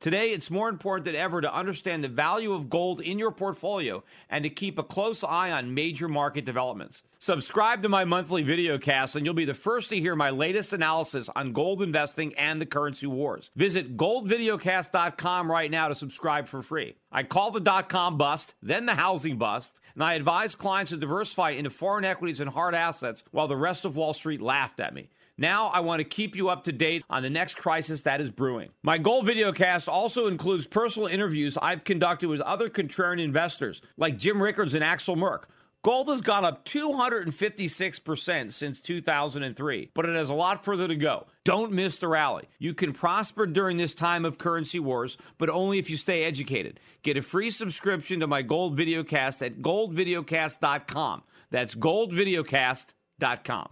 Today, 0.00 0.32
it's 0.32 0.50
more 0.50 0.70
important 0.70 1.04
than 1.04 1.14
ever 1.14 1.42
to 1.42 1.54
understand 1.54 2.02
the 2.02 2.08
value 2.08 2.54
of 2.54 2.70
gold 2.70 3.02
in 3.02 3.18
your 3.18 3.30
portfolio 3.30 4.02
and 4.30 4.42
to 4.44 4.48
keep 4.48 4.78
a 4.78 4.82
close 4.82 5.22
eye 5.22 5.50
on 5.50 5.74
major 5.74 6.08
market 6.08 6.46
developments. 6.46 7.02
Subscribe 7.18 7.82
to 7.82 7.88
my 7.90 8.06
monthly 8.06 8.42
video 8.42 8.78
cast, 8.78 9.14
and 9.14 9.26
you'll 9.26 9.34
be 9.34 9.44
the 9.44 9.52
first 9.52 9.90
to 9.90 10.00
hear 10.00 10.16
my 10.16 10.30
latest 10.30 10.72
analysis 10.72 11.28
on 11.36 11.52
gold 11.52 11.82
investing 11.82 12.32
and 12.38 12.58
the 12.58 12.64
currency 12.64 13.06
wars. 13.06 13.50
Visit 13.56 13.98
goldvideocast.com 13.98 15.50
right 15.52 15.70
now 15.70 15.88
to 15.88 15.94
subscribe 15.94 16.48
for 16.48 16.62
free. 16.62 16.96
I 17.12 17.22
call 17.22 17.50
the 17.50 17.60
dot 17.60 17.90
com 17.90 18.16
bust, 18.16 18.54
then 18.62 18.86
the 18.86 18.94
housing 18.94 19.36
bust, 19.36 19.74
and 20.00 20.06
I 20.06 20.14
advise 20.14 20.54
clients 20.54 20.92
to 20.92 20.96
diversify 20.96 21.50
into 21.50 21.68
foreign 21.68 22.06
equities 22.06 22.40
and 22.40 22.48
hard 22.48 22.74
assets 22.74 23.22
while 23.32 23.48
the 23.48 23.56
rest 23.56 23.84
of 23.84 23.96
Wall 23.96 24.14
Street 24.14 24.40
laughed 24.40 24.80
at 24.80 24.94
me. 24.94 25.10
Now 25.36 25.66
I 25.66 25.80
want 25.80 26.00
to 26.00 26.04
keep 26.04 26.34
you 26.34 26.48
up 26.48 26.64
to 26.64 26.72
date 26.72 27.04
on 27.10 27.22
the 27.22 27.28
next 27.28 27.58
crisis 27.58 28.00
that 28.02 28.18
is 28.18 28.30
brewing. 28.30 28.70
My 28.82 28.96
Gold 28.96 29.26
Videocast 29.26 29.88
also 29.88 30.26
includes 30.26 30.66
personal 30.66 31.06
interviews 31.06 31.58
I've 31.60 31.84
conducted 31.84 32.30
with 32.30 32.40
other 32.40 32.70
contrarian 32.70 33.20
investors 33.20 33.82
like 33.98 34.16
Jim 34.16 34.42
Rickards 34.42 34.72
and 34.72 34.82
Axel 34.82 35.16
Merk. 35.16 35.50
Gold 35.82 36.08
has 36.08 36.20
gone 36.20 36.44
up 36.44 36.66
256% 36.66 38.52
since 38.52 38.80
2003, 38.80 39.90
but 39.94 40.06
it 40.06 40.14
has 40.14 40.28
a 40.28 40.34
lot 40.34 40.62
further 40.62 40.86
to 40.86 40.94
go. 40.94 41.26
Don't 41.42 41.72
miss 41.72 41.96
the 41.96 42.06
rally. 42.06 42.50
You 42.58 42.74
can 42.74 42.92
prosper 42.92 43.46
during 43.46 43.78
this 43.78 43.94
time 43.94 44.26
of 44.26 44.36
currency 44.36 44.78
wars, 44.78 45.16
but 45.38 45.48
only 45.48 45.78
if 45.78 45.88
you 45.88 45.96
stay 45.96 46.24
educated. 46.24 46.80
Get 47.02 47.16
a 47.16 47.22
free 47.22 47.50
subscription 47.50 48.20
to 48.20 48.26
my 48.26 48.42
Gold 48.42 48.78
Videocast 48.78 49.40
at 49.40 49.62
goldvideocast.com. 49.62 51.22
That's 51.50 51.74
goldvideocast.com. 51.74 53.70